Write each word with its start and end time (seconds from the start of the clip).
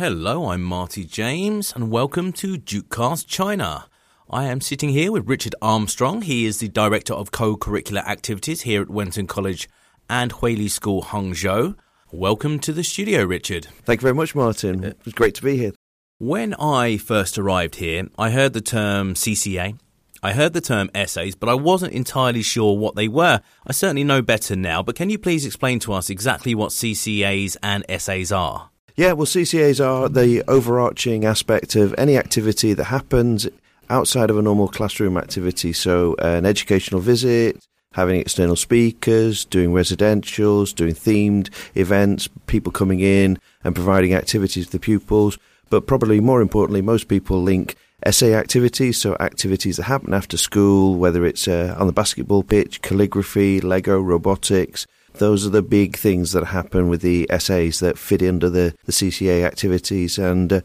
Hello, 0.00 0.46
I'm 0.46 0.62
Marty 0.62 1.04
James, 1.04 1.74
and 1.76 1.90
welcome 1.90 2.32
to 2.32 2.56
Dukecast 2.56 3.26
China. 3.26 3.84
I 4.30 4.46
am 4.46 4.62
sitting 4.62 4.88
here 4.88 5.12
with 5.12 5.28
Richard 5.28 5.54
Armstrong. 5.60 6.22
He 6.22 6.46
is 6.46 6.58
the 6.58 6.68
Director 6.68 7.12
of 7.12 7.32
Co-Curricular 7.32 8.02
Activities 8.06 8.62
here 8.62 8.80
at 8.80 8.88
Wellington 8.88 9.26
College 9.26 9.68
and 10.08 10.32
Huili 10.32 10.70
School, 10.70 11.02
Hangzhou. 11.02 11.76
Welcome 12.10 12.60
to 12.60 12.72
the 12.72 12.82
studio, 12.82 13.24
Richard. 13.24 13.66
Thank 13.84 14.00
you 14.00 14.04
very 14.06 14.14
much, 14.14 14.34
Martin. 14.34 14.82
Uh, 14.82 14.88
it 14.88 15.04
was 15.04 15.12
great 15.12 15.34
to 15.34 15.42
be 15.42 15.58
here. 15.58 15.72
When 16.16 16.54
I 16.54 16.96
first 16.96 17.36
arrived 17.36 17.74
here, 17.74 18.08
I 18.16 18.30
heard 18.30 18.54
the 18.54 18.62
term 18.62 19.12
CCA. 19.12 19.78
I 20.22 20.32
heard 20.32 20.54
the 20.54 20.62
term 20.62 20.88
SAs, 20.94 21.34
but 21.34 21.50
I 21.50 21.54
wasn't 21.54 21.92
entirely 21.92 22.40
sure 22.40 22.74
what 22.74 22.96
they 22.96 23.06
were. 23.06 23.42
I 23.66 23.72
certainly 23.72 24.04
know 24.04 24.22
better 24.22 24.56
now, 24.56 24.82
but 24.82 24.96
can 24.96 25.10
you 25.10 25.18
please 25.18 25.44
explain 25.44 25.78
to 25.80 25.92
us 25.92 26.08
exactly 26.08 26.54
what 26.54 26.70
CCAs 26.70 27.58
and 27.62 27.84
SAs 27.98 28.32
are? 28.32 28.70
Yeah, 29.00 29.12
well, 29.12 29.24
CCAs 29.24 29.82
are 29.82 30.10
the 30.10 30.42
overarching 30.46 31.24
aspect 31.24 31.74
of 31.74 31.94
any 31.96 32.18
activity 32.18 32.74
that 32.74 32.84
happens 32.84 33.48
outside 33.88 34.28
of 34.28 34.36
a 34.36 34.42
normal 34.42 34.68
classroom 34.68 35.16
activity. 35.16 35.72
So, 35.72 36.16
an 36.18 36.44
educational 36.44 37.00
visit, 37.00 37.64
having 37.94 38.20
external 38.20 38.56
speakers, 38.56 39.46
doing 39.46 39.70
residentials, 39.70 40.74
doing 40.74 40.92
themed 40.92 41.48
events, 41.74 42.28
people 42.46 42.72
coming 42.72 43.00
in 43.00 43.38
and 43.64 43.74
providing 43.74 44.12
activities 44.12 44.66
to 44.66 44.72
the 44.72 44.78
pupils. 44.78 45.38
But 45.70 45.86
probably 45.86 46.20
more 46.20 46.42
importantly, 46.42 46.82
most 46.82 47.08
people 47.08 47.42
link 47.42 47.76
SA 48.06 48.26
activities, 48.26 48.98
so 48.98 49.16
activities 49.18 49.78
that 49.78 49.84
happen 49.84 50.12
after 50.12 50.36
school, 50.36 50.96
whether 50.96 51.24
it's 51.24 51.48
uh, 51.48 51.74
on 51.78 51.86
the 51.86 51.94
basketball 51.94 52.42
pitch, 52.42 52.82
calligraphy, 52.82 53.62
Lego, 53.62 53.98
robotics. 53.98 54.86
Those 55.14 55.46
are 55.46 55.50
the 55.50 55.62
big 55.62 55.96
things 55.96 56.32
that 56.32 56.44
happen 56.44 56.88
with 56.88 57.02
the 57.02 57.28
SAs 57.38 57.80
that 57.80 57.98
fit 57.98 58.22
under 58.22 58.48
the, 58.48 58.74
the 58.84 58.92
CCA 58.92 59.44
activities. 59.44 60.18
And 60.18 60.52
uh, 60.52 60.60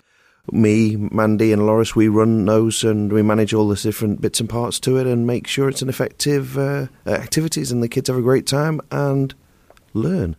me, 0.52 0.96
Mandy, 0.96 1.52
and 1.52 1.66
Loris, 1.66 1.96
we 1.96 2.08
run 2.08 2.46
those 2.46 2.84
and 2.84 3.12
we 3.12 3.22
manage 3.22 3.54
all 3.54 3.68
the 3.68 3.76
different 3.76 4.22
bits 4.22 4.40
and 4.40 4.50
parts 4.50 4.80
to 4.82 4.98
it 4.98 5.08
and 5.08 5.26
make 5.26 5.48
sure 5.48 5.68
it's 5.68 5.82
an 5.82 5.90
effective 5.90 6.58
uh, 6.58 6.88
activities 7.06 7.72
and 7.72 7.82
the 7.82 7.90
kids 7.90 8.08
have 8.08 8.18
a 8.18 8.22
great 8.22 8.48
time 8.48 8.80
and 8.92 9.34
learn. 9.94 10.36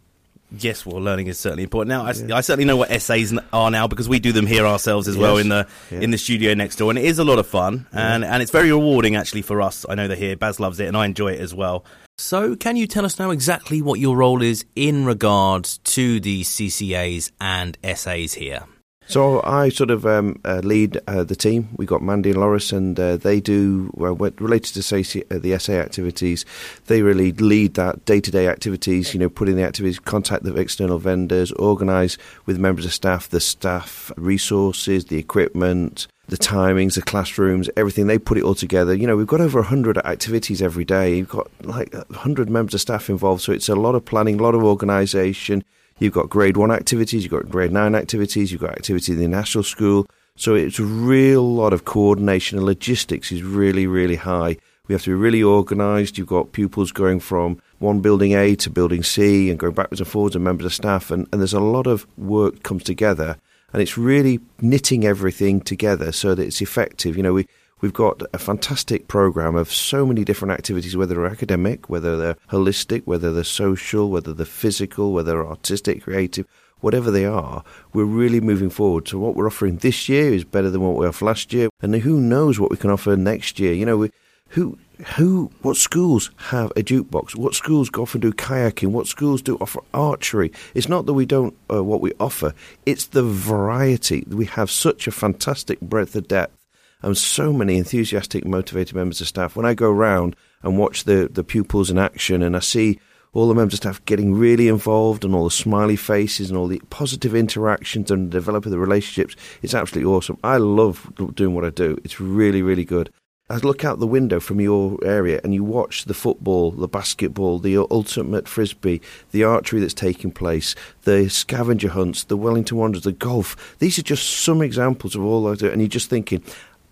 Yes, 0.59 0.87
well, 0.87 1.03
learning 1.03 1.27
is 1.27 1.39
certainly 1.39 1.65
important. 1.65 1.89
Now, 1.89 2.07
I, 2.07 2.13
yeah. 2.13 2.37
I, 2.37 2.41
certainly 2.41 2.65
know 2.65 2.77
what 2.77 2.91
SAs 3.01 3.35
are 3.53 3.71
now 3.71 3.87
because 3.87 4.09
we 4.09 4.19
do 4.19 4.33
them 4.33 4.47
here 4.47 4.67
ourselves 4.67 5.09
as 5.09 5.17
yes. 5.17 5.23
well 5.23 5.37
in 5.37 5.49
the 5.49 5.67
yeah. 5.91 6.01
in 6.01 6.11
the 6.11 6.19
studio 6.19 6.55
next 6.55 6.77
door, 6.77 6.91
and 6.91 6.99
it 6.99 7.05
is 7.05 7.19
a 7.19 7.25
lot 7.25 7.39
of 7.39 7.47
fun 7.47 7.87
yeah. 7.93 8.15
and 8.15 8.25
and 8.25 8.43
it's 8.43 8.51
very 8.51 8.71
rewarding 8.71 9.17
actually 9.17 9.43
for 9.43 9.61
us. 9.61 9.85
I 9.89 9.95
know 9.95 10.09
they're 10.09 10.17
here 10.17 10.37
Baz 10.37 10.61
loves 10.61 10.81
it, 10.81 10.87
and 10.87 10.97
I 10.97 11.07
enjoy 11.07 11.33
it 11.33 11.41
as 11.41 11.55
well. 11.55 11.85
So, 12.19 12.57
can 12.57 12.77
you 12.77 12.87
tell 12.87 13.05
us 13.05 13.19
now 13.19 13.31
exactly 13.31 13.83
what 13.83 14.01
your 14.01 14.17
role 14.17 14.41
is 14.41 14.65
in 14.75 15.05
regards 15.05 15.79
to 15.79 16.19
the 16.19 16.43
CCAs 16.43 17.31
and 17.41 17.77
SAs 17.85 18.35
here? 18.35 18.65
So 19.09 19.41
I 19.45 19.69
sort 19.69 19.91
of 19.91 20.05
um, 20.05 20.41
uh, 20.45 20.61
lead 20.65 21.01
uh, 21.07 21.23
the 21.23 21.37
team. 21.37 21.69
We've 21.77 21.89
got 21.89 22.03
Mandy 22.03 22.31
and 22.31 22.41
Loris, 22.41 22.73
and 22.73 22.99
uh, 22.99 23.17
they 23.17 23.41
do 23.41 23.91
related 23.95 24.75
to 24.75 24.83
say 24.83 25.23
uh, 25.31 25.39
the 25.39 25.57
SA 25.59 25.75
activities. 25.75 26.45
They 26.87 27.03
really 27.03 27.31
lead 27.33 27.75
that 27.75 28.05
day-to-day 28.05 28.49
activities. 28.49 29.15
You 29.15 29.21
know, 29.21 29.29
put 29.29 29.49
in 29.49 29.57
the 29.57 29.63
activities, 29.63 30.01
contact 30.01 30.43
the 30.43 30.57
external 30.57 30.99
vendors, 30.99 31.53
organise 31.53 32.19
with 32.47 32.59
members 32.59 32.85
of 32.85 32.93
staff 32.93 33.29
the 33.29 33.41
staff 33.41 34.11
resources, 34.17 35.05
the 35.05 35.19
equipment, 35.19 36.09
the 36.29 36.37
timings, 36.37 36.95
the 36.95 37.03
classrooms, 37.03 37.71
everything. 37.77 38.09
They 38.09 38.19
put 38.19 38.39
it 38.39 38.45
all 38.45 38.57
together. 38.57 38.93
You 38.93 39.07
know, 39.07 39.17
we've 39.17 39.27
got 39.27 39.41
over 39.41 39.61
100 39.61 39.99
activities 39.99 40.61
every 40.61 40.85
day. 40.85 41.17
You've 41.17 41.29
got 41.29 41.49
like 41.65 41.95
100 41.95 42.51
members 42.51 42.75
of 42.75 42.81
staff 42.81 43.09
involved. 43.09 43.43
So 43.43 43.53
it's 43.53 43.69
a 43.69 43.77
lot 43.77 43.95
of 43.95 44.05
planning, 44.05 44.41
a 44.41 44.43
lot 44.43 44.57
of 44.57 44.65
organisation. 44.65 45.63
You've 45.99 46.13
got 46.13 46.29
grade 46.29 46.57
one 46.57 46.71
activities, 46.71 47.23
you've 47.23 47.33
got 47.33 47.49
grade 47.49 47.73
nine 47.73 47.95
activities, 47.95 48.53
you've 48.53 48.61
got 48.61 48.73
activity 48.73 49.13
in 49.13 49.19
the 49.19 49.29
national 49.29 49.65
school. 49.65 50.07
So 50.37 50.55
it's 50.55 50.79
a 50.79 50.85
real 50.85 51.55
lot 51.55 51.73
of 51.73 51.87
coordination 51.87 52.59
and 52.59 52.67
logistics 52.67 53.33
is 53.33 53.43
really, 53.43 53.87
really 53.87 54.17
high. 54.17 54.59
We 54.87 54.93
have 54.93 55.03
to 55.05 55.11
be 55.11 55.15
really 55.15 55.43
organised. 55.43 56.19
You've 56.19 56.27
got 56.27 56.53
pupils 56.53 56.93
going 56.93 57.21
from 57.21 57.61
one 57.79 58.01
building 58.01 58.33
A 58.33 58.55
to 58.57 58.71
building 58.71 59.03
C 59.03 59.51
and 59.51 59.59
going 59.59 59.73
backwards 59.73 60.01
and 60.01 60.09
forwards 60.09 60.37
and 60.37 60.45
members 60.45 60.67
of 60.67 60.75
staff. 60.75 61.11
And, 61.11 61.27
and 61.33 61.41
there's 61.41 61.55
a 61.55 61.61
lot 61.61 61.87
of 61.87 62.07
work 62.19 62.63
comes 62.63 62.85
together 62.85 63.37
and 63.73 63.83
it's 63.83 63.99
really 63.99 64.41
knitting 64.61 65.05
everything 65.05 65.61
together 65.61 66.13
so 66.13 66.35
that 66.35 66.47
it's 66.47 66.61
effective. 66.61 67.17
You 67.17 67.23
know, 67.23 67.33
we, 67.35 67.49
We've 67.83 67.93
got 67.93 68.23
a 68.33 68.39
fantastic 68.39 69.07
program 69.07 69.55
of 69.55 69.71
so 69.71 70.07
many 70.07 70.25
different 70.25 70.53
activities, 70.53 70.97
whether 70.97 71.15
they're 71.15 71.27
academic, 71.27 71.91
whether 71.91 72.17
they're 72.17 72.37
holistic, 72.51 73.03
whether 73.05 73.35
they're 73.35 73.45
social, 73.45 74.09
whether 74.09 74.33
they're 74.33 74.47
physical, 74.47 75.13
whether 75.13 75.33
they're 75.33 75.47
artistic, 75.47 76.05
creative, 76.05 76.47
whatever 76.81 77.11
they 77.11 77.27
are. 77.27 77.63
We're 77.93 78.05
really 78.05 78.41
moving 78.41 78.71
forward. 78.71 79.09
So 79.09 79.19
what 79.19 79.35
we're 79.35 79.47
offering 79.47 79.77
this 79.77 80.09
year 80.09 80.33
is 80.33 80.43
better 80.43 80.71
than 80.71 80.81
what 80.81 80.97
we 80.97 81.07
offered 81.07 81.27
last 81.27 81.53
year, 81.53 81.69
and 81.83 81.95
who 81.95 82.19
knows 82.19 82.59
what 82.59 82.71
we 82.71 82.79
can 82.79 82.91
offer 82.91 83.15
next 83.15 83.61
year? 83.61 83.75
You 83.75 83.85
know, 83.85 83.99
we, 83.99 84.11
who 84.51 84.79
who 85.17 85.51
what 85.61 85.77
schools 85.77 86.31
have 86.37 86.71
a 86.71 86.83
jukebox 86.83 87.37
what 87.37 87.55
schools 87.55 87.91
go 87.91 88.03
off 88.03 88.15
and 88.15 88.23
do 88.23 88.33
kayaking 88.33 88.89
what 88.89 89.07
schools 89.07 89.43
do 89.43 89.59
offer 89.61 89.81
archery 89.93 90.51
it's 90.75 90.89
not 90.89 91.05
that 91.05 91.13
we 91.13 91.27
don't 91.27 91.55
uh, 91.71 91.85
what 91.85 92.01
we 92.01 92.13
offer 92.19 92.55
it's 92.87 93.07
the 93.07 93.23
variety 93.23 94.25
we 94.29 94.47
have 94.47 94.71
such 94.71 95.07
a 95.07 95.11
fantastic 95.11 95.79
breadth 95.83 96.17
of 96.17 96.27
depth 96.29 96.56
and 97.03 97.17
so 97.17 97.53
many 97.53 97.77
enthusiastic, 97.77 98.45
motivated 98.45 98.95
members 98.95 99.21
of 99.21 99.29
staff. 99.29 99.57
When 99.57 99.67
I 99.67 99.75
go 99.75 99.91
around 99.91 100.37
and 100.63 100.79
watch 100.79 101.05
the, 101.05 101.29
the 101.31 101.45
pupils 101.45 101.91
in 101.91 101.99
action 101.99 102.43
and 102.43 102.57
I 102.57 102.61
see 102.61 102.99
all 103.33 103.49
the 103.49 103.55
members 103.55 103.75
of 103.75 103.79
staff 103.79 104.05
getting 104.07 104.35
really 104.35 104.67
involved 104.69 105.25
and 105.25 105.35
all 105.35 105.45
the 105.45 105.51
smiley 105.51 105.97
faces 105.97 106.49
and 106.49 106.59
all 106.59 106.69
the 106.69 106.81
positive 106.89 107.35
interactions 107.35 108.11
and 108.11 108.31
developing 108.31 108.73
the 108.73 108.79
relationships, 108.79 109.37
it's 109.61 109.75
absolutely 109.75 110.11
awesome. 110.11 110.39
I 110.43 110.57
love 110.57 111.13
doing 111.35 111.55
what 111.55 111.65
I 111.65 111.71
do. 111.71 111.99
It's 112.03 112.19
really, 112.19 112.63
really 112.63 112.85
good. 112.85 113.11
I 113.49 113.59
look 113.59 113.85
out 113.85 114.01
the 114.01 114.09
window 114.09 114.41
from 114.41 114.61
your 114.61 114.99
area 115.05 115.41
and 115.45 115.55
you 115.55 115.63
watch 115.63 116.07
the 116.07 116.15
football, 116.15 116.73
the 116.73 116.89
basketball, 116.89 117.61
the 117.61 117.77
ultimate 117.77 118.49
frisbee, 118.49 119.01
the 119.31 119.45
archery 119.45 119.79
that's 119.79 119.95
taking 119.95 120.33
place, 120.33 120.75
the 121.03 121.29
scavenger 121.29 121.91
hunts, 121.91 122.25
the 122.25 122.37
Wellington 122.37 122.77
Wanderers, 122.77 123.05
the 123.05 123.13
golf. 123.13 123.77
These 123.79 124.01
are 124.01 124.03
just 124.03 124.29
some 124.29 124.63
examples 124.63 125.15
of 125.15 125.23
all 125.23 125.47
I 125.47 125.55
do. 125.55 125.71
And 125.71 125.81
you're 125.81 125.89
just 125.89 126.11
thinking, 126.11 126.43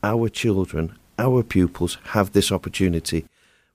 our 0.04 0.28
children, 0.28 0.96
our 1.18 1.42
pupils 1.42 1.96
have 2.08 2.32
this 2.32 2.52
opportunity. 2.52 3.24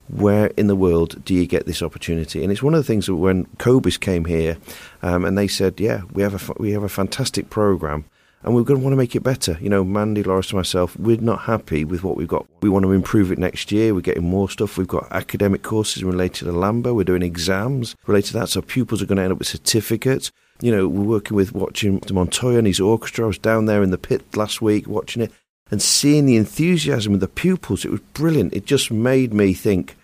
Where 0.07 0.47
in 0.57 0.67
the 0.67 0.75
world 0.75 1.23
do 1.25 1.33
you 1.33 1.45
get 1.45 1.65
this 1.65 1.81
opportunity? 1.81 2.43
And 2.43 2.51
it's 2.51 2.63
one 2.63 2.73
of 2.73 2.79
the 2.79 2.87
things 2.87 3.07
that 3.07 3.15
when 3.15 3.45
Cobis 3.57 3.97
came 3.97 4.25
here, 4.25 4.57
um, 5.03 5.25
and 5.25 5.37
they 5.37 5.47
said, 5.47 5.79
"Yeah, 5.79 6.01
we 6.11 6.23
have 6.23 6.35
a 6.49 6.53
we 6.57 6.71
have 6.71 6.83
a 6.83 6.89
fantastic 6.89 7.49
program." 7.49 8.05
and 8.41 8.55
we're 8.55 8.63
going 8.63 8.79
to 8.79 8.83
want 8.83 8.93
to 8.93 8.97
make 8.97 9.15
it 9.15 9.23
better. 9.23 9.57
You 9.59 9.69
know, 9.69 9.83
Mandy, 9.83 10.23
Loris, 10.23 10.51
and 10.51 10.57
myself, 10.57 10.97
we're 10.97 11.17
not 11.17 11.41
happy 11.41 11.83
with 11.83 12.03
what 12.03 12.15
we've 12.15 12.27
got. 12.27 12.47
We 12.61 12.69
want 12.69 12.83
to 12.83 12.93
improve 12.93 13.33
it 13.33 13.37
next 13.37 13.69
year. 13.71 13.93
We're 13.93 13.99
getting 14.01 14.23
more 14.23 14.49
stuff. 14.49 14.77
We've 14.77 14.87
got 14.87 15.11
academic 15.11 15.61
courses 15.61 16.05
related 16.05 16.45
to 16.45 16.53
LAMDA. 16.53 16.95
We're 16.95 17.03
doing 17.03 17.21
exams 17.21 17.95
related 18.07 18.27
to 18.27 18.39
that, 18.39 18.49
so 18.49 18.61
pupils 18.61 19.01
are 19.01 19.05
going 19.05 19.17
to 19.17 19.23
end 19.23 19.33
up 19.33 19.39
with 19.39 19.47
certificates. 19.49 20.31
You 20.61 20.73
know, 20.73 20.87
we're 20.87 21.03
working 21.03 21.35
with 21.35 21.53
watching 21.53 22.01
Montoya 22.09 22.59
and 22.59 22.67
his 22.67 22.79
orchestra. 22.79 23.25
I 23.25 23.27
was 23.27 23.37
down 23.37 23.65
there 23.65 23.83
in 23.83 23.91
the 23.91 23.97
pit 23.97 24.37
last 24.37 24.61
week 24.61 24.87
watching 24.87 25.21
it 25.21 25.31
and 25.71 25.81
seeing 25.81 26.25
the 26.25 26.37
enthusiasm 26.37 27.13
of 27.13 27.19
the 27.19 27.27
pupils, 27.27 27.85
it 27.85 27.91
was 27.91 28.01
brilliant. 28.13 28.53
It 28.53 28.65
just 28.65 28.91
made 28.91 29.33
me 29.33 29.53
think, 29.53 29.95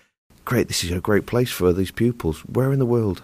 great, 0.43 0.67
this 0.67 0.83
is 0.83 0.91
a 0.91 0.99
great 0.99 1.25
place 1.25 1.51
for 1.51 1.73
these 1.73 1.91
pupils. 1.91 2.41
Where 2.41 2.71
in 2.71 2.79
the 2.79 2.85
world? 2.85 3.23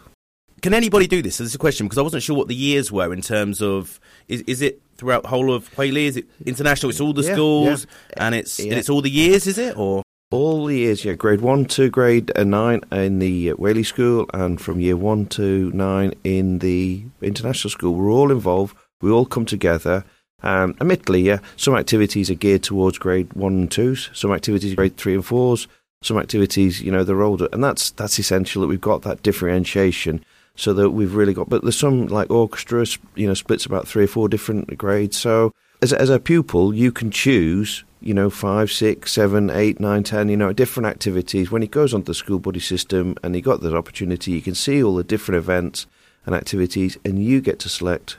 Can 0.62 0.74
anybody 0.74 1.08
do 1.08 1.22
this? 1.22 1.40
This 1.40 1.48
is 1.48 1.56
a 1.56 1.60
question 1.60 1.88
because 1.88 1.98
I 1.98 2.04
wasn't 2.04 2.24
sure 2.24 2.38
what 2.38 2.48
the 2.48 2.56
years 2.56 2.92
were 2.92 3.12
in 3.14 3.22
terms 3.22 3.62
of 3.62 4.00
is 4.28 4.42
is 4.42 4.62
it 4.62 4.80
throughout 4.96 5.24
the 5.24 5.30
whole 5.30 5.52
of 5.52 5.70
Huili? 5.72 6.06
Is 6.06 6.18
it 6.18 6.26
international? 6.46 6.92
It's 6.92 7.02
all 7.02 7.14
the 7.14 7.24
yeah, 7.24 7.34
schools 7.34 7.88
yeah. 8.12 8.26
and 8.26 8.36
it's 8.36 8.60
yeah. 8.60 8.72
and 8.72 8.80
it's 8.80 8.90
all 8.90 9.02
the 9.02 9.10
years, 9.10 9.48
is 9.48 9.58
it 9.58 9.76
or? 9.76 10.04
All 10.30 10.68
the 10.68 10.78
years, 10.78 11.04
yeah. 11.04 11.14
Grade 11.14 11.42
one 11.42 11.66
to 11.66 11.90
grade 11.90 12.32
uh, 12.38 12.44
nine 12.44 12.82
in 12.92 13.20
the 13.20 13.50
Huili 13.50 13.86
school, 13.86 14.28
and 14.34 14.62
from 14.62 14.80
year 14.80 14.96
one 14.96 15.26
to 15.28 15.72
nine 15.72 16.14
in 16.24 16.60
the 16.60 17.04
international 17.22 17.72
school. 17.72 17.96
We're 17.96 18.12
all 18.12 18.32
involved. 18.32 18.78
We 19.02 19.10
all 19.10 19.26
come 19.26 19.46
together 19.46 20.06
um, 20.44 20.76
admittedly, 20.82 21.22
yeah, 21.22 21.40
some 21.56 21.76
activities 21.76 22.30
are 22.30 22.36
geared 22.36 22.64
towards 22.64 22.98
grade 22.98 23.32
one 23.34 23.54
and 23.54 23.72
twos, 23.72 24.10
some 24.14 24.32
activities 24.32 24.76
grade 24.76 24.98
three 24.98 25.14
and 25.14 25.26
fours, 25.26 25.68
some 26.04 26.18
activities, 26.18 26.82
you 26.82 26.92
know, 26.92 27.04
they're 27.04 27.22
older, 27.22 27.48
and 27.54 27.64
that's 27.64 27.92
that's 27.92 28.18
essential 28.18 28.62
that 28.62 28.68
we've 28.68 28.82
got 28.82 29.04
that 29.04 29.22
differentiation 29.22 30.24
so 30.56 30.74
that 30.74 30.92
we've 30.92 31.16
really 31.16 31.34
got. 31.34 31.50
But 31.50 31.62
there's 31.62 31.78
some 31.78 32.08
like 32.08 32.30
orchestra, 32.30 32.86
you 33.16 33.28
know, 33.28 33.34
splits 33.34 33.66
about 33.66 33.88
three 33.88 34.06
or 34.06 34.08
four 34.08 34.28
different 34.28 34.78
grades. 34.78 35.18
So 35.18 35.54
as 35.82 35.94
as 35.94 36.10
a 36.10 36.20
pupil, 36.20 36.74
you 36.74 36.92
can 36.92 37.12
choose, 37.12 37.84
you 38.00 38.14
know, 38.14 38.30
five, 38.30 38.72
six, 38.72 39.12
seven, 39.12 39.50
eight, 39.50 39.80
nine, 39.80 40.04
ten, 40.04 40.30
you 40.30 40.38
know, 40.38 40.54
different 40.54 40.88
activities. 40.88 41.52
When 41.52 41.62
he 41.62 41.68
goes 41.68 41.94
onto 41.94 42.06
the 42.06 42.16
school 42.16 42.40
body 42.40 42.60
system 42.60 43.16
and 43.24 43.36
he 43.36 43.42
got 43.42 43.62
that 43.62 43.76
opportunity, 43.76 44.32
you 44.32 44.42
can 44.42 44.56
see 44.56 44.84
all 44.84 44.96
the 44.96 45.04
different 45.04 45.38
events 45.38 45.88
and 46.26 46.36
activities, 46.36 46.98
and 47.04 47.24
you 47.24 47.42
get 47.42 47.60
to 47.60 47.70
select 47.70 48.18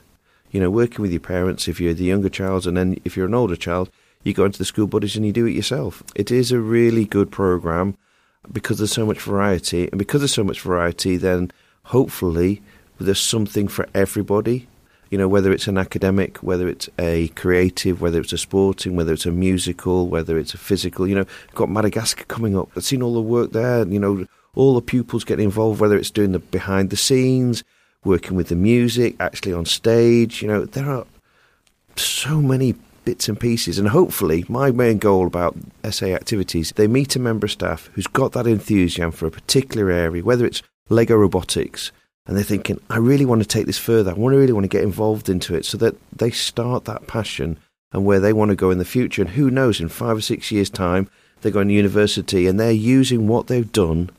you 0.52 0.60
know, 0.60 0.70
working 0.70 1.02
with 1.02 1.10
your 1.10 1.20
parents 1.20 1.66
if 1.66 1.80
you're 1.80 1.94
the 1.94 2.04
younger 2.04 2.28
child, 2.28 2.66
and 2.66 2.76
then 2.76 3.00
if 3.04 3.16
you're 3.16 3.26
an 3.26 3.34
older 3.34 3.56
child, 3.56 3.90
you 4.22 4.32
go 4.32 4.44
into 4.44 4.58
the 4.58 4.64
SchoolsBuddy 4.64 5.16
and 5.16 5.26
you 5.26 5.32
do 5.32 5.46
it 5.46 5.52
yourself. 5.52 6.02
It 6.14 6.30
is 6.30 6.52
a 6.52 6.60
really 6.60 7.06
good 7.06 7.32
program 7.32 7.96
because 8.52 8.78
there's 8.78 8.92
so 8.92 9.06
much 9.06 9.20
variety, 9.20 9.88
and 9.88 9.98
because 9.98 10.20
there's 10.20 10.34
so 10.34 10.44
much 10.44 10.60
variety, 10.60 11.16
then 11.16 11.50
hopefully 11.84 12.62
there's 13.00 13.20
something 13.20 13.66
for 13.66 13.88
everybody. 13.94 14.68
You 15.10 15.18
know, 15.18 15.28
whether 15.28 15.52
it's 15.52 15.66
an 15.66 15.76
academic, 15.76 16.38
whether 16.38 16.68
it's 16.68 16.88
a 16.98 17.28
creative, 17.28 18.00
whether 18.00 18.20
it's 18.20 18.32
a 18.32 18.38
sporting, 18.38 18.96
whether 18.96 19.12
it's 19.12 19.26
a 19.26 19.30
musical, 19.30 20.08
whether 20.08 20.38
it's 20.38 20.54
a 20.54 20.58
physical. 20.58 21.06
You 21.06 21.16
know, 21.16 21.26
got 21.54 21.68
Madagascar 21.68 22.24
coming 22.24 22.56
up. 22.56 22.70
I've 22.76 22.84
seen 22.84 23.02
all 23.02 23.14
the 23.14 23.20
work 23.20 23.52
there. 23.52 23.86
You 23.86 23.98
know, 23.98 24.26
all 24.54 24.74
the 24.74 24.80
pupils 24.80 25.24
getting 25.24 25.44
involved, 25.44 25.80
whether 25.80 25.98
it's 25.98 26.10
doing 26.10 26.32
the 26.32 26.38
behind 26.38 26.88
the 26.90 26.96
scenes, 26.96 27.62
working 28.04 28.36
with 28.36 28.48
the 28.48 28.56
music, 28.56 29.16
actually 29.20 29.52
on 29.52 29.64
stage. 29.64 30.42
You 30.42 30.48
know, 30.48 30.64
there 30.64 30.90
are 30.90 31.06
so 31.96 32.40
many 32.40 32.74
bits 33.04 33.28
and 33.28 33.38
pieces. 33.38 33.78
And 33.78 33.88
hopefully, 33.88 34.44
my 34.48 34.70
main 34.70 34.98
goal 34.98 35.26
about 35.26 35.56
SA 35.90 36.06
activities, 36.06 36.72
they 36.76 36.86
meet 36.86 37.16
a 37.16 37.20
member 37.20 37.46
of 37.46 37.52
staff 37.52 37.90
who's 37.94 38.06
got 38.06 38.32
that 38.32 38.46
enthusiasm 38.46 39.12
for 39.12 39.26
a 39.26 39.30
particular 39.30 39.90
area, 39.90 40.22
whether 40.24 40.46
it's 40.46 40.62
Lego 40.88 41.16
robotics, 41.16 41.92
and 42.26 42.36
they're 42.36 42.44
thinking, 42.44 42.80
I 42.88 42.98
really 42.98 43.24
want 43.24 43.42
to 43.42 43.48
take 43.48 43.66
this 43.66 43.78
further. 43.78 44.12
I 44.12 44.14
want 44.14 44.34
to 44.34 44.38
really 44.38 44.52
want 44.52 44.64
to 44.64 44.68
get 44.68 44.84
involved 44.84 45.28
into 45.28 45.54
it 45.54 45.64
so 45.64 45.76
that 45.78 45.96
they 46.12 46.30
start 46.30 46.84
that 46.84 47.06
passion 47.06 47.58
and 47.92 48.04
where 48.04 48.20
they 48.20 48.32
want 48.32 48.50
to 48.50 48.56
go 48.56 48.70
in 48.70 48.78
the 48.78 48.84
future. 48.84 49.22
And 49.22 49.32
who 49.32 49.50
knows, 49.50 49.80
in 49.80 49.88
five 49.88 50.18
or 50.18 50.20
six 50.20 50.52
years' 50.52 50.70
time, 50.70 51.10
they're 51.40 51.52
going 51.52 51.68
to 51.68 51.74
university 51.74 52.46
and 52.46 52.58
they're 52.58 52.70
using 52.70 53.26
what 53.26 53.48
they've 53.48 53.70
done 53.72 54.10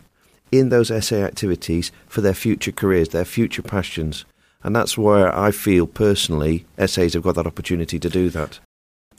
in 0.53 0.69
those 0.69 0.89
SA 1.05 1.15
activities 1.15 1.91
for 2.07 2.21
their 2.21 2.33
future 2.33 2.71
careers, 2.71 3.09
their 3.09 3.25
future 3.25 3.63
passions. 3.63 4.23
And 4.61 4.75
that's 4.75 4.97
where 4.97 5.35
I 5.35 5.51
feel 5.51 5.87
personally 5.87 6.65
SAs 6.77 7.13
have 7.15 7.23
got 7.23 7.35
that 7.35 7.47
opportunity 7.47 7.99
to 7.99 8.09
do 8.09 8.29
that. 8.29 8.59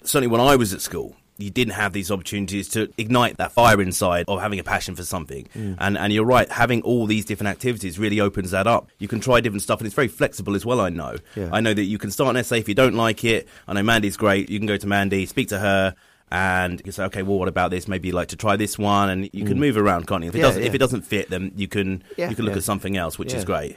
Certainly, 0.02 0.28
when 0.28 0.40
I 0.40 0.56
was 0.56 0.72
at 0.72 0.80
school, 0.80 1.16
you 1.36 1.50
didn't 1.50 1.74
have 1.74 1.92
these 1.92 2.10
opportunities 2.10 2.68
to 2.68 2.90
ignite 2.96 3.38
that 3.38 3.50
fire 3.50 3.80
inside 3.82 4.26
of 4.28 4.40
having 4.40 4.60
a 4.60 4.64
passion 4.64 4.94
for 4.94 5.02
something. 5.02 5.48
Mm. 5.54 5.76
And 5.78 5.98
and 5.98 6.12
you're 6.12 6.24
right, 6.24 6.50
having 6.50 6.82
all 6.82 7.06
these 7.06 7.24
different 7.24 7.48
activities 7.48 7.98
really 7.98 8.20
opens 8.20 8.52
that 8.52 8.66
up. 8.66 8.88
You 8.98 9.08
can 9.08 9.20
try 9.20 9.40
different 9.40 9.62
stuff 9.62 9.80
and 9.80 9.86
it's 9.86 9.94
very 9.94 10.08
flexible 10.08 10.54
as 10.54 10.64
well, 10.64 10.80
I 10.80 10.90
know. 10.90 11.16
Yeah. 11.34 11.50
I 11.52 11.60
know 11.60 11.74
that 11.74 11.84
you 11.84 11.98
can 11.98 12.10
start 12.10 12.36
an 12.36 12.44
SA 12.44 12.56
if 12.56 12.68
you 12.68 12.74
don't 12.74 12.94
like 12.94 13.24
it. 13.24 13.48
I 13.66 13.72
know 13.72 13.82
Mandy's 13.82 14.16
great. 14.16 14.48
You 14.48 14.58
can 14.58 14.66
go 14.66 14.76
to 14.76 14.86
Mandy, 14.86 15.26
speak 15.26 15.48
to 15.48 15.58
her 15.58 15.94
and 16.30 16.82
you 16.84 16.92
say, 16.92 17.04
okay, 17.04 17.22
well, 17.22 17.38
what 17.38 17.48
about 17.48 17.70
this? 17.70 17.86
Maybe 17.86 18.08
you'd 18.08 18.14
like 18.14 18.28
to 18.28 18.36
try 18.36 18.56
this 18.56 18.78
one, 18.78 19.10
and 19.10 19.30
you 19.32 19.44
can 19.44 19.56
mm. 19.56 19.60
move 19.60 19.76
around, 19.76 20.06
can't 20.06 20.22
you? 20.22 20.28
If 20.28 20.34
it 20.34 20.38
yeah, 20.38 20.44
doesn't, 20.44 20.62
yeah. 20.62 20.68
if 20.68 20.74
it 20.74 20.78
doesn't 20.78 21.02
fit, 21.02 21.30
then 21.30 21.52
you 21.56 21.68
can 21.68 22.02
yeah, 22.16 22.30
you 22.30 22.36
can 22.36 22.44
look 22.44 22.56
at 22.56 22.64
something 22.64 22.96
else, 22.96 23.18
which 23.18 23.34
is 23.34 23.44
great. 23.44 23.76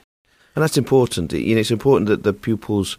And 0.55 0.63
that's 0.63 0.77
important. 0.77 1.33
You 1.33 1.53
know, 1.53 1.61
it's 1.61 1.69
important 1.69 2.07
that 2.07 2.23
the 2.23 2.33
pupils 2.33 2.97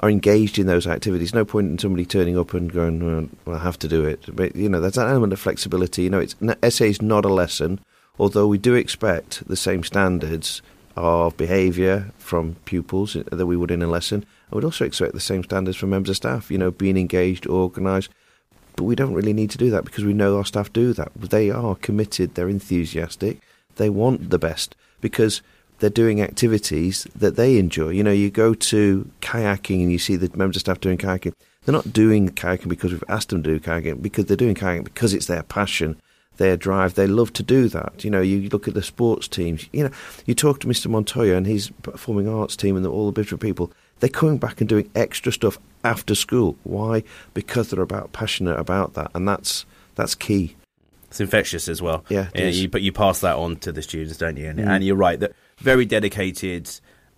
are 0.00 0.10
engaged 0.10 0.58
in 0.58 0.66
those 0.66 0.86
activities. 0.86 1.32
No 1.32 1.44
point 1.44 1.68
in 1.68 1.78
somebody 1.78 2.04
turning 2.04 2.38
up 2.38 2.52
and 2.52 2.72
going, 2.72 3.30
well, 3.44 3.56
I 3.56 3.60
have 3.60 3.78
to 3.78 3.88
do 3.88 4.04
it. 4.04 4.24
But, 4.34 4.56
you 4.56 4.68
know, 4.68 4.80
there's 4.80 4.98
an 4.98 5.08
element 5.08 5.32
of 5.32 5.40
flexibility. 5.40 6.02
You 6.02 6.10
know, 6.10 6.18
it's, 6.18 6.34
SA 6.76 6.84
is 6.84 7.00
not 7.00 7.24
a 7.24 7.32
lesson, 7.32 7.80
although 8.18 8.46
we 8.46 8.58
do 8.58 8.74
expect 8.74 9.46
the 9.46 9.56
same 9.56 9.84
standards 9.84 10.62
of 10.96 11.36
behaviour 11.36 12.10
from 12.18 12.56
pupils 12.64 13.16
that 13.30 13.46
we 13.46 13.56
would 13.56 13.70
in 13.70 13.82
a 13.82 13.86
lesson. 13.86 14.24
I 14.50 14.54
would 14.54 14.64
also 14.64 14.84
expect 14.84 15.12
the 15.12 15.20
same 15.20 15.44
standards 15.44 15.76
from 15.76 15.90
members 15.90 16.10
of 16.10 16.16
staff, 16.16 16.50
you 16.50 16.58
know, 16.58 16.70
being 16.70 16.96
engaged, 16.96 17.46
organised. 17.46 18.10
But 18.76 18.84
we 18.84 18.94
don't 18.94 19.14
really 19.14 19.32
need 19.32 19.50
to 19.50 19.58
do 19.58 19.70
that 19.70 19.84
because 19.84 20.04
we 20.04 20.12
know 20.12 20.36
our 20.36 20.44
staff 20.44 20.72
do 20.72 20.92
that. 20.92 21.12
They 21.14 21.50
are 21.50 21.74
committed, 21.74 22.34
they're 22.34 22.48
enthusiastic, 22.48 23.40
they 23.76 23.90
want 23.90 24.30
the 24.30 24.38
best 24.38 24.76
because– 25.00 25.42
they're 25.78 25.90
doing 25.90 26.20
activities 26.20 27.06
that 27.14 27.36
they 27.36 27.58
enjoy. 27.58 27.90
You 27.90 28.02
know, 28.02 28.12
you 28.12 28.30
go 28.30 28.54
to 28.54 29.10
kayaking 29.20 29.82
and 29.82 29.92
you 29.92 29.98
see 29.98 30.16
the 30.16 30.34
members 30.36 30.56
of 30.56 30.60
staff 30.60 30.80
doing 30.80 30.98
kayaking. 30.98 31.34
They're 31.64 31.74
not 31.74 31.92
doing 31.92 32.30
kayaking 32.30 32.68
because 32.68 32.92
we've 32.92 33.04
asked 33.08 33.30
them 33.30 33.42
to 33.42 33.50
do 33.50 33.60
kayaking, 33.60 34.02
because 34.02 34.26
they're 34.26 34.36
doing 34.36 34.54
kayaking 34.54 34.84
because 34.84 35.12
it's 35.12 35.26
their 35.26 35.42
passion, 35.42 36.00
their 36.36 36.56
drive. 36.56 36.94
They 36.94 37.06
love 37.06 37.32
to 37.34 37.42
do 37.42 37.68
that. 37.68 38.04
You 38.04 38.10
know, 38.10 38.20
you 38.20 38.48
look 38.48 38.68
at 38.68 38.74
the 38.74 38.82
sports 38.82 39.28
teams. 39.28 39.68
You 39.72 39.84
know, 39.84 39.90
you 40.24 40.34
talk 40.34 40.60
to 40.60 40.66
Mr. 40.66 40.86
Montoya 40.88 41.36
and 41.36 41.46
his 41.46 41.70
performing 41.82 42.28
arts 42.28 42.56
team 42.56 42.76
and 42.76 42.86
all 42.86 43.10
the 43.10 43.20
different 43.20 43.42
people. 43.42 43.72
They're 44.00 44.10
coming 44.10 44.38
back 44.38 44.60
and 44.60 44.68
doing 44.68 44.90
extra 44.94 45.32
stuff 45.32 45.58
after 45.84 46.14
school. 46.14 46.56
Why? 46.64 47.02
Because 47.34 47.70
they're 47.70 47.82
about 47.82 48.12
passionate 48.12 48.58
about 48.58 48.94
that, 48.94 49.10
and 49.14 49.26
that's 49.26 49.64
that's 49.94 50.14
key. 50.14 50.56
It's 51.08 51.20
infectious 51.20 51.68
as 51.68 51.80
well. 51.80 52.04
Yeah, 52.08 52.28
you, 52.34 52.68
but 52.68 52.82
you 52.82 52.92
pass 52.92 53.20
that 53.20 53.36
on 53.36 53.56
to 53.58 53.72
the 53.72 53.80
students, 53.80 54.18
don't 54.18 54.36
you? 54.36 54.48
And, 54.48 54.58
mm. 54.58 54.66
and 54.66 54.84
you're 54.84 54.96
right 54.96 55.18
that 55.20 55.32
very 55.58 55.86
dedicated 55.86 56.68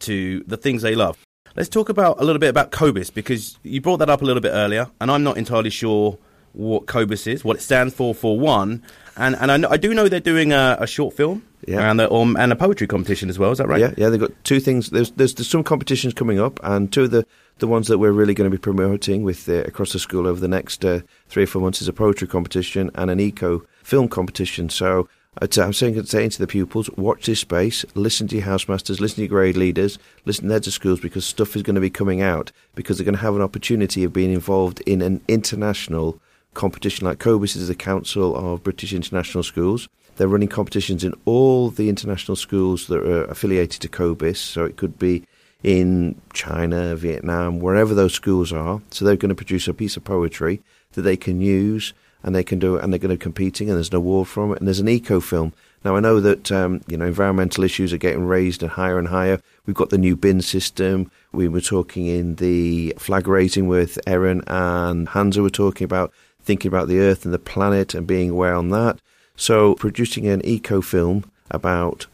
to 0.00 0.44
the 0.46 0.56
things 0.56 0.82
they 0.82 0.94
love. 0.94 1.18
Let's 1.56 1.68
talk 1.68 1.88
about 1.88 2.20
a 2.20 2.24
little 2.24 2.38
bit 2.38 2.50
about 2.50 2.70
COBIS 2.70 3.12
because 3.12 3.58
you 3.64 3.80
brought 3.80 3.96
that 3.96 4.10
up 4.10 4.22
a 4.22 4.24
little 4.24 4.42
bit 4.42 4.50
earlier, 4.50 4.90
and 5.00 5.10
I'm 5.10 5.24
not 5.24 5.36
entirely 5.36 5.70
sure 5.70 6.18
what 6.52 6.86
COBIS 6.86 7.26
is, 7.26 7.44
what 7.44 7.56
it 7.56 7.60
stands 7.60 7.94
for, 7.94 8.14
for 8.14 8.38
one. 8.38 8.82
And 9.16 9.36
and 9.36 9.50
I, 9.50 9.56
know, 9.56 9.68
I 9.68 9.76
do 9.76 9.94
know 9.94 10.08
they're 10.08 10.20
doing 10.20 10.52
a, 10.52 10.76
a 10.80 10.86
short 10.86 11.14
film 11.14 11.42
yeah. 11.66 11.90
and, 11.90 12.00
a, 12.00 12.12
um, 12.12 12.36
and 12.36 12.52
a 12.52 12.56
poetry 12.56 12.86
competition 12.86 13.28
as 13.28 13.38
well. 13.38 13.50
Is 13.50 13.58
that 13.58 13.68
right? 13.68 13.80
Yeah, 13.80 13.94
yeah. 13.96 14.08
They've 14.08 14.20
got 14.20 14.32
two 14.44 14.60
things. 14.60 14.90
There's, 14.90 15.10
there's, 15.12 15.34
there's 15.34 15.48
some 15.48 15.64
competitions 15.64 16.14
coming 16.14 16.38
up, 16.38 16.60
and 16.62 16.92
two 16.92 17.04
of 17.04 17.10
the, 17.10 17.26
the 17.58 17.66
ones 17.66 17.88
that 17.88 17.98
we're 17.98 18.12
really 18.12 18.34
going 18.34 18.50
to 18.50 18.56
be 18.56 18.60
promoting 18.60 19.22
with 19.22 19.48
uh, 19.48 19.62
across 19.62 19.92
the 19.92 19.98
school 19.98 20.26
over 20.26 20.40
the 20.40 20.48
next 20.48 20.84
uh, 20.84 21.00
three 21.28 21.42
or 21.42 21.46
four 21.46 21.62
months 21.62 21.82
is 21.82 21.88
a 21.88 21.92
poetry 21.92 22.28
competition 22.28 22.90
and 22.94 23.10
an 23.10 23.20
eco 23.20 23.64
film 23.82 24.08
competition. 24.08 24.68
So 24.68 25.08
I'm 25.40 25.72
saying, 25.72 26.04
saying 26.04 26.30
to 26.30 26.38
the 26.38 26.46
pupils, 26.46 26.90
watch 26.96 27.26
this 27.26 27.40
space, 27.40 27.84
listen 27.94 28.26
to 28.28 28.36
your 28.36 28.44
housemasters, 28.44 29.00
listen 29.00 29.16
to 29.16 29.22
your 29.22 29.28
grade 29.28 29.56
leaders, 29.56 29.98
listen 30.24 30.48
to 30.48 30.54
heads 30.54 30.66
of 30.66 30.72
schools 30.72 31.00
because 31.00 31.24
stuff 31.24 31.54
is 31.54 31.62
going 31.62 31.76
to 31.76 31.80
be 31.80 31.90
coming 31.90 32.20
out 32.20 32.50
because 32.74 32.98
they're 32.98 33.04
going 33.04 33.14
to 33.14 33.20
have 33.20 33.36
an 33.36 33.42
opportunity 33.42 34.04
of 34.04 34.12
being 34.12 34.32
involved 34.32 34.80
in 34.80 35.00
an 35.00 35.20
international 35.28 36.20
competition 36.54 37.06
like 37.06 37.18
COBIS 37.18 37.56
is 37.56 37.68
the 37.68 37.74
Council 37.74 38.34
of 38.36 38.62
British 38.62 38.92
International 38.92 39.42
Schools. 39.42 39.88
They're 40.16 40.28
running 40.28 40.48
competitions 40.48 41.04
in 41.04 41.14
all 41.24 41.70
the 41.70 41.88
international 41.88 42.36
schools 42.36 42.88
that 42.88 42.98
are 42.98 43.24
affiliated 43.24 43.80
to 43.82 43.88
COBIS, 43.88 44.38
so 44.38 44.64
it 44.64 44.76
could 44.76 44.98
be 44.98 45.24
in 45.62 46.20
China, 46.32 46.96
Vietnam, 46.96 47.60
wherever 47.60 47.94
those 47.94 48.14
schools 48.14 48.52
are. 48.52 48.80
So 48.90 49.04
they're 49.04 49.16
going 49.16 49.28
to 49.28 49.34
produce 49.34 49.68
a 49.68 49.74
piece 49.74 49.96
of 49.96 50.04
poetry 50.04 50.60
that 50.92 51.02
they 51.02 51.16
can 51.16 51.40
use 51.40 51.92
and 52.22 52.34
they 52.34 52.42
can 52.42 52.58
do 52.58 52.76
it, 52.76 52.82
and 52.82 52.92
they're 52.92 52.98
going 52.98 53.16
to 53.16 53.22
competing, 53.22 53.68
and 53.68 53.76
there's 53.76 53.90
an 53.90 53.96
award 53.96 54.26
from 54.26 54.52
it, 54.52 54.58
and 54.58 54.66
there's 54.66 54.80
an 54.80 54.88
eco 54.88 55.20
film. 55.20 55.52
Now 55.84 55.94
I 55.94 56.00
know 56.00 56.20
that 56.20 56.50
um, 56.50 56.80
you 56.88 56.96
know 56.96 57.06
environmental 57.06 57.62
issues 57.62 57.92
are 57.92 57.98
getting 57.98 58.24
raised 58.24 58.62
and 58.62 58.72
higher 58.72 58.98
and 58.98 59.08
higher. 59.08 59.40
We've 59.66 59.76
got 59.76 59.90
the 59.90 59.98
new 59.98 60.16
bin 60.16 60.42
system. 60.42 61.10
We 61.32 61.46
were 61.46 61.60
talking 61.60 62.06
in 62.06 62.34
the 62.36 62.94
flag 62.98 63.28
raising 63.28 63.68
with 63.68 63.98
Erin 64.06 64.42
and 64.48 65.08
Hansa 65.08 65.42
were 65.42 65.50
talking 65.50 65.84
about 65.84 66.12
thinking 66.48 66.70
about 66.70 66.88
the 66.88 66.98
Earth 66.98 67.26
and 67.26 67.34
the 67.34 67.38
planet 67.38 67.94
and 67.94 68.06
being 68.06 68.30
aware 68.30 68.54
on 68.54 68.70
that. 68.70 68.98
So 69.36 69.74
producing 69.74 70.26
an 70.26 70.40
eco 70.46 70.80
film 70.80 71.30
about 71.50 72.06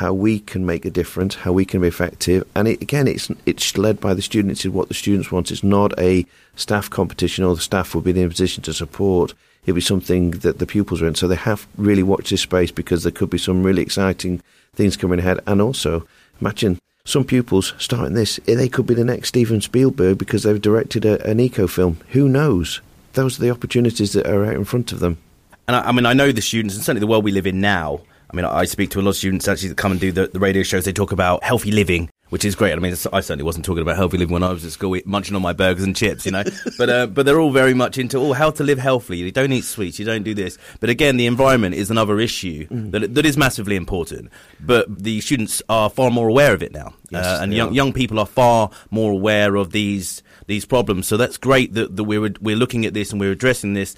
how 0.00 0.12
we 0.12 0.40
can 0.40 0.66
make 0.66 0.84
a 0.84 0.90
difference, 0.90 1.36
how 1.36 1.52
we 1.52 1.64
can 1.64 1.80
be 1.80 1.88
effective. 1.88 2.46
And 2.54 2.68
it, 2.68 2.82
again, 2.82 3.08
it's 3.08 3.30
it's 3.46 3.78
led 3.78 3.98
by 3.98 4.12
the 4.12 4.20
students. 4.20 4.64
It's 4.66 4.74
what 4.74 4.88
the 4.88 4.94
students 4.94 5.32
want. 5.32 5.50
It's 5.50 5.64
not 5.64 5.98
a 5.98 6.26
staff 6.54 6.90
competition, 6.90 7.44
or 7.44 7.54
the 7.54 7.62
staff 7.62 7.94
will 7.94 8.02
be 8.02 8.10
in 8.10 8.26
a 8.26 8.28
position 8.28 8.62
to 8.64 8.74
support. 8.74 9.32
It'll 9.64 9.76
be 9.76 9.80
something 9.80 10.32
that 10.44 10.58
the 10.58 10.66
pupils 10.66 11.00
are 11.00 11.08
in. 11.08 11.14
So 11.14 11.26
they 11.26 11.36
have 11.50 11.66
really 11.78 12.02
watched 12.02 12.30
this 12.30 12.42
space 12.42 12.70
because 12.70 13.02
there 13.02 13.18
could 13.18 13.30
be 13.30 13.38
some 13.38 13.62
really 13.62 13.82
exciting 13.82 14.42
things 14.74 14.98
coming 14.98 15.18
ahead. 15.18 15.40
And 15.46 15.62
also, 15.62 16.06
imagine 16.42 16.78
some 17.04 17.24
pupils 17.24 17.72
starting 17.78 18.14
this, 18.14 18.38
eh, 18.46 18.54
they 18.54 18.68
could 18.68 18.86
be 18.86 18.94
the 18.94 19.10
next 19.12 19.28
Steven 19.28 19.60
Spielberg 19.60 20.18
because 20.18 20.42
they've 20.42 20.60
directed 20.60 21.04
a, 21.04 21.14
an 21.26 21.40
eco 21.40 21.66
film. 21.66 22.00
Who 22.10 22.28
knows? 22.28 22.80
Those 23.12 23.38
are 23.38 23.42
the 23.42 23.50
opportunities 23.50 24.12
that 24.12 24.26
are 24.26 24.44
out 24.44 24.54
in 24.54 24.64
front 24.64 24.92
of 24.92 25.00
them. 25.00 25.18
And 25.68 25.76
I, 25.76 25.88
I 25.88 25.92
mean, 25.92 26.06
I 26.06 26.12
know 26.12 26.32
the 26.32 26.42
students, 26.42 26.74
and 26.74 26.84
certainly 26.84 27.00
the 27.00 27.06
world 27.06 27.24
we 27.24 27.32
live 27.32 27.46
in 27.46 27.60
now 27.60 28.00
I 28.32 28.36
mean, 28.36 28.46
I 28.46 28.64
speak 28.64 28.90
to 28.90 29.00
a 29.00 29.02
lot 29.02 29.10
of 29.10 29.16
students 29.16 29.46
actually 29.46 29.70
that 29.70 29.76
come 29.76 29.92
and 29.92 30.00
do 30.00 30.10
the, 30.10 30.26
the 30.26 30.38
radio 30.38 30.62
shows. 30.62 30.86
They 30.86 30.92
talk 30.92 31.12
about 31.12 31.44
healthy 31.44 31.70
living, 31.70 32.08
which 32.30 32.46
is 32.46 32.54
great. 32.54 32.72
I 32.72 32.76
mean, 32.76 32.92
I 32.92 33.20
certainly 33.20 33.44
wasn't 33.44 33.66
talking 33.66 33.82
about 33.82 33.96
healthy 33.96 34.16
living 34.16 34.32
when 34.32 34.42
I 34.42 34.50
was 34.50 34.64
at 34.64 34.72
school, 34.72 34.98
munching 35.04 35.36
on 35.36 35.42
my 35.42 35.52
burgers 35.52 35.84
and 35.84 35.94
chips, 35.94 36.24
you 36.24 36.32
know. 36.32 36.42
but 36.78 36.88
uh, 36.88 37.06
but 37.08 37.26
they're 37.26 37.38
all 37.38 37.52
very 37.52 37.74
much 37.74 37.98
into 37.98 38.18
oh, 38.18 38.32
how 38.32 38.50
to 38.52 38.64
live 38.64 38.78
healthily. 38.78 39.18
You 39.18 39.30
don't 39.30 39.52
eat 39.52 39.64
sweets, 39.64 39.98
you 39.98 40.06
don't 40.06 40.22
do 40.22 40.32
this. 40.32 40.56
But 40.80 40.88
again, 40.88 41.18
the 41.18 41.26
environment 41.26 41.74
is 41.74 41.90
another 41.90 42.18
issue 42.20 42.66
mm. 42.68 42.90
that 42.92 43.14
that 43.14 43.26
is 43.26 43.36
massively 43.36 43.76
important. 43.76 44.30
But 44.60 45.02
the 45.02 45.20
students 45.20 45.60
are 45.68 45.90
far 45.90 46.10
more 46.10 46.28
aware 46.28 46.54
of 46.54 46.62
it 46.62 46.72
now, 46.72 46.94
yes, 47.10 47.26
uh, 47.26 47.40
and 47.42 47.52
young 47.52 47.70
are. 47.70 47.74
young 47.74 47.92
people 47.92 48.18
are 48.18 48.26
far 48.26 48.70
more 48.90 49.12
aware 49.12 49.56
of 49.56 49.72
these 49.72 50.22
these 50.46 50.64
problems. 50.64 51.06
So 51.06 51.16
that's 51.16 51.36
great 51.36 51.74
that, 51.74 51.96
that 51.96 52.04
we're 52.04 52.32
we're 52.40 52.56
looking 52.56 52.86
at 52.86 52.94
this 52.94 53.10
and 53.10 53.20
we're 53.20 53.32
addressing 53.32 53.74
this 53.74 53.94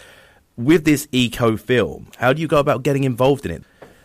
with 0.56 0.84
this 0.84 1.08
eco 1.12 1.56
film. 1.56 2.08
How 2.18 2.32
do 2.32 2.40
you 2.40 2.48
go 2.48 2.58
about 2.58 2.82
getting 2.82 3.04
involved 3.04 3.44
in 3.44 3.52
it? 3.52 3.64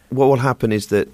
what 0.10 0.28
will 0.28 0.38
happen 0.38 0.72
is 0.72 0.88
that 0.88 1.08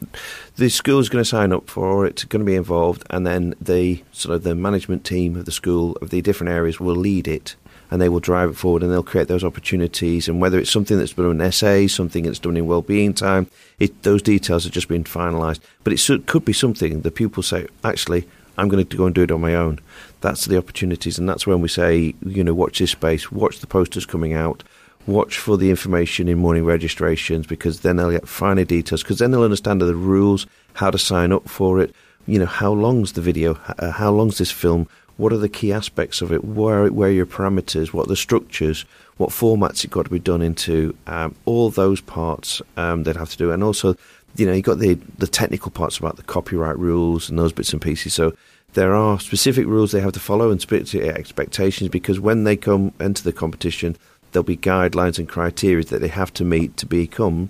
the 0.55 0.69
school 0.69 0.99
is 0.99 1.09
going 1.09 1.23
to 1.23 1.29
sign 1.29 1.51
up 1.51 1.69
for 1.69 2.05
it, 2.05 2.11
it's 2.11 2.23
going 2.25 2.39
to 2.39 2.45
be 2.45 2.55
involved, 2.55 3.03
and 3.09 3.27
then 3.27 3.53
the 3.59 4.03
sort 4.11 4.35
of 4.35 4.43
the 4.43 4.55
management 4.55 5.03
team 5.03 5.35
of 5.35 5.45
the 5.45 5.51
school 5.51 5.97
of 6.01 6.09
the 6.09 6.21
different 6.21 6.51
areas 6.51 6.79
will 6.79 6.95
lead 6.95 7.27
it, 7.27 7.55
and 7.91 8.01
they 8.01 8.09
will 8.09 8.19
drive 8.19 8.51
it 8.51 8.55
forward, 8.55 8.83
and 8.83 8.91
they'll 8.91 9.03
create 9.03 9.27
those 9.27 9.43
opportunities. 9.43 10.27
And 10.27 10.39
whether 10.39 10.57
it's 10.57 10.71
something 10.71 10.97
that's 10.97 11.13
in 11.13 11.41
an 11.41 11.51
SA, 11.51 11.87
something 11.87 12.23
that's 12.23 12.39
done 12.39 12.57
in 12.57 12.67
well-being 12.67 13.13
time, 13.13 13.47
it, 13.79 14.03
those 14.03 14.21
details 14.21 14.63
have 14.63 14.73
just 14.73 14.87
been 14.87 15.03
finalised. 15.03 15.59
But 15.83 15.93
it 15.93 16.27
could 16.27 16.45
be 16.45 16.53
something 16.53 17.01
the 17.01 17.11
pupils 17.11 17.47
say, 17.47 17.67
actually, 17.83 18.27
I'm 18.57 18.69
going 18.69 18.85
to 18.85 18.97
go 18.97 19.05
and 19.05 19.13
do 19.13 19.23
it 19.23 19.31
on 19.31 19.41
my 19.41 19.55
own. 19.55 19.79
That's 20.25 20.45
the 20.45 20.57
opportunities, 20.57 21.19
and 21.19 21.29
that's 21.29 21.45
when 21.45 21.61
we 21.61 21.67
say, 21.67 22.15
you 22.25 22.43
know, 22.43 22.55
watch 22.55 22.79
this 22.79 22.91
space, 22.91 23.31
watch 23.31 23.59
the 23.59 23.67
posters 23.67 24.05
coming 24.05 24.33
out 24.33 24.63
watch 25.07 25.37
for 25.37 25.57
the 25.57 25.69
information 25.69 26.27
in 26.27 26.37
morning 26.37 26.65
registrations 26.65 27.45
because 27.45 27.81
then 27.81 27.95
they'll 27.95 28.11
get 28.11 28.27
finer 28.27 28.65
details 28.65 29.03
because 29.03 29.19
then 29.19 29.31
they'll 29.31 29.43
understand 29.43 29.81
the 29.81 29.95
rules, 29.95 30.47
how 30.73 30.89
to 30.89 30.97
sign 30.97 31.31
up 31.31 31.47
for 31.47 31.79
it, 31.79 31.93
you 32.25 32.39
know, 32.39 32.45
how 32.45 32.71
long's 32.71 33.13
the 33.13 33.21
video, 33.21 33.59
uh, 33.79 33.91
how 33.91 34.11
long's 34.11 34.37
this 34.37 34.51
film, 34.51 34.87
what 35.17 35.31
are 35.31 35.37
the 35.37 35.49
key 35.49 35.71
aspects 35.71 36.21
of 36.21 36.31
it, 36.31 36.43
where 36.43 36.91
where 36.91 37.09
are 37.09 37.11
your 37.11 37.25
parameters, 37.25 37.93
what 37.93 38.07
are 38.07 38.09
the 38.09 38.15
structures, 38.15 38.85
what 39.17 39.29
formats 39.29 39.83
it 39.83 39.91
got 39.91 40.03
to 40.03 40.09
be 40.09 40.19
done 40.19 40.41
into, 40.41 40.95
um, 41.07 41.35
all 41.45 41.69
those 41.69 42.01
parts 42.01 42.61
um, 42.77 43.03
they'd 43.03 43.15
have 43.15 43.29
to 43.29 43.37
do, 43.37 43.51
and 43.51 43.63
also, 43.63 43.95
you 44.35 44.45
know, 44.45 44.53
you 44.53 44.61
got 44.61 44.79
the 44.79 44.95
the 45.17 45.27
technical 45.27 45.71
parts 45.71 45.97
about 45.97 46.17
the 46.17 46.23
copyright 46.23 46.77
rules 46.79 47.29
and 47.29 47.37
those 47.37 47.53
bits 47.53 47.73
and 47.73 47.81
pieces. 47.81 48.13
So 48.13 48.35
there 48.75 48.93
are 48.93 49.19
specific 49.19 49.65
rules 49.65 49.91
they 49.91 50.01
have 50.01 50.13
to 50.13 50.19
follow 50.19 50.51
and 50.51 50.61
specific 50.61 51.09
expectations 51.09 51.89
because 51.89 52.19
when 52.19 52.43
they 52.43 52.55
come 52.55 52.93
into 52.99 53.23
the 53.23 53.33
competition, 53.33 53.97
there'll 54.31 54.43
be 54.43 54.57
guidelines 54.57 55.17
and 55.17 55.27
criteria 55.27 55.83
that 55.85 56.01
they 56.01 56.09
have 56.09 56.31
to 56.33 56.45
meet 56.45 56.77
to 56.77 56.85
become 56.85 57.49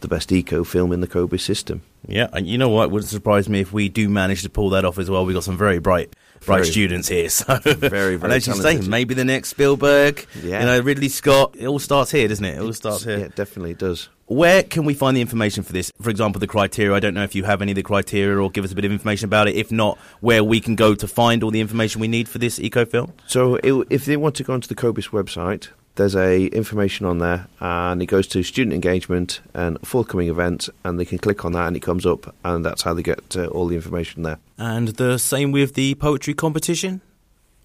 the 0.00 0.08
best 0.08 0.30
eco 0.30 0.64
film 0.64 0.92
in 0.92 1.00
the 1.00 1.06
COBIS 1.06 1.42
system. 1.42 1.82
Yeah, 2.06 2.28
and 2.32 2.46
you 2.46 2.58
know 2.58 2.68
what? 2.68 2.84
It 2.84 2.90
wouldn't 2.90 3.10
surprise 3.10 3.48
me 3.48 3.60
if 3.60 3.72
we 3.72 3.88
do 3.88 4.08
manage 4.08 4.42
to 4.42 4.50
pull 4.50 4.68
that 4.70 4.84
off 4.84 4.98
as 4.98 5.08
well. 5.08 5.24
We've 5.24 5.34
got 5.34 5.44
some 5.44 5.56
very 5.56 5.78
bright 5.78 6.12
bright 6.44 6.58
very, 6.58 6.70
students 6.70 7.08
here. 7.08 7.28
So 7.34 7.58
very, 7.58 7.76
very. 7.90 8.14
and 8.14 8.32
as 8.32 8.46
you 8.46 8.54
say, 8.54 8.80
maybe 8.80 9.14
the 9.14 9.24
next 9.24 9.50
Spielberg, 9.50 10.26
yeah. 10.42 10.60
you 10.60 10.66
know, 10.66 10.80
Ridley 10.80 11.08
Scott. 11.08 11.56
It 11.58 11.66
all 11.66 11.78
starts 11.78 12.10
here, 12.10 12.28
doesn't 12.28 12.44
it? 12.44 12.56
It 12.56 12.60
all 12.60 12.72
starts 12.72 13.04
here. 13.04 13.18
Yeah, 13.18 13.24
it 13.24 13.36
definitely 13.36 13.74
does. 13.74 14.08
Where 14.26 14.62
can 14.62 14.84
we 14.84 14.94
find 14.94 15.16
the 15.16 15.20
information 15.20 15.64
for 15.64 15.72
this? 15.72 15.92
For 16.00 16.08
example, 16.08 16.40
the 16.40 16.46
criteria. 16.46 16.94
I 16.94 17.00
don't 17.00 17.12
know 17.12 17.24
if 17.24 17.34
you 17.34 17.44
have 17.44 17.60
any 17.60 17.72
of 17.72 17.76
the 17.76 17.82
criteria 17.82 18.38
or 18.38 18.50
give 18.50 18.64
us 18.64 18.72
a 18.72 18.74
bit 18.74 18.84
of 18.84 18.92
information 18.92 19.26
about 19.26 19.48
it. 19.48 19.54
If 19.54 19.70
not, 19.70 19.98
where 20.20 20.42
we 20.42 20.60
can 20.60 20.76
go 20.76 20.94
to 20.94 21.06
find 21.06 21.42
all 21.42 21.50
the 21.50 21.60
information 21.60 22.00
we 22.00 22.08
need 22.08 22.28
for 22.28 22.38
this 22.38 22.58
eco 22.58 22.84
film? 22.84 23.12
So, 23.26 23.56
it, 23.56 23.86
if 23.90 24.06
they 24.06 24.16
want 24.16 24.34
to 24.36 24.44
go 24.44 24.54
onto 24.54 24.68
the 24.68 24.74
COBIS 24.74 25.08
website, 25.08 25.68
there's 25.96 26.16
a 26.16 26.46
information 26.46 27.06
on 27.06 27.18
there 27.18 27.46
and 27.60 28.02
it 28.02 28.06
goes 28.06 28.26
to 28.28 28.42
student 28.42 28.74
engagement 28.74 29.40
and 29.54 29.78
forthcoming 29.86 30.28
events 30.28 30.68
and 30.84 30.98
they 30.98 31.04
can 31.04 31.18
click 31.18 31.44
on 31.44 31.52
that 31.52 31.66
and 31.66 31.76
it 31.76 31.80
comes 31.80 32.04
up 32.04 32.34
and 32.44 32.64
that's 32.64 32.82
how 32.82 32.94
they 32.94 33.02
get 33.02 33.36
uh, 33.36 33.46
all 33.46 33.66
the 33.66 33.76
information 33.76 34.22
there. 34.22 34.38
And 34.58 34.88
the 34.88 35.18
same 35.18 35.52
with 35.52 35.74
the 35.74 35.94
poetry 35.94 36.34
competition? 36.34 37.00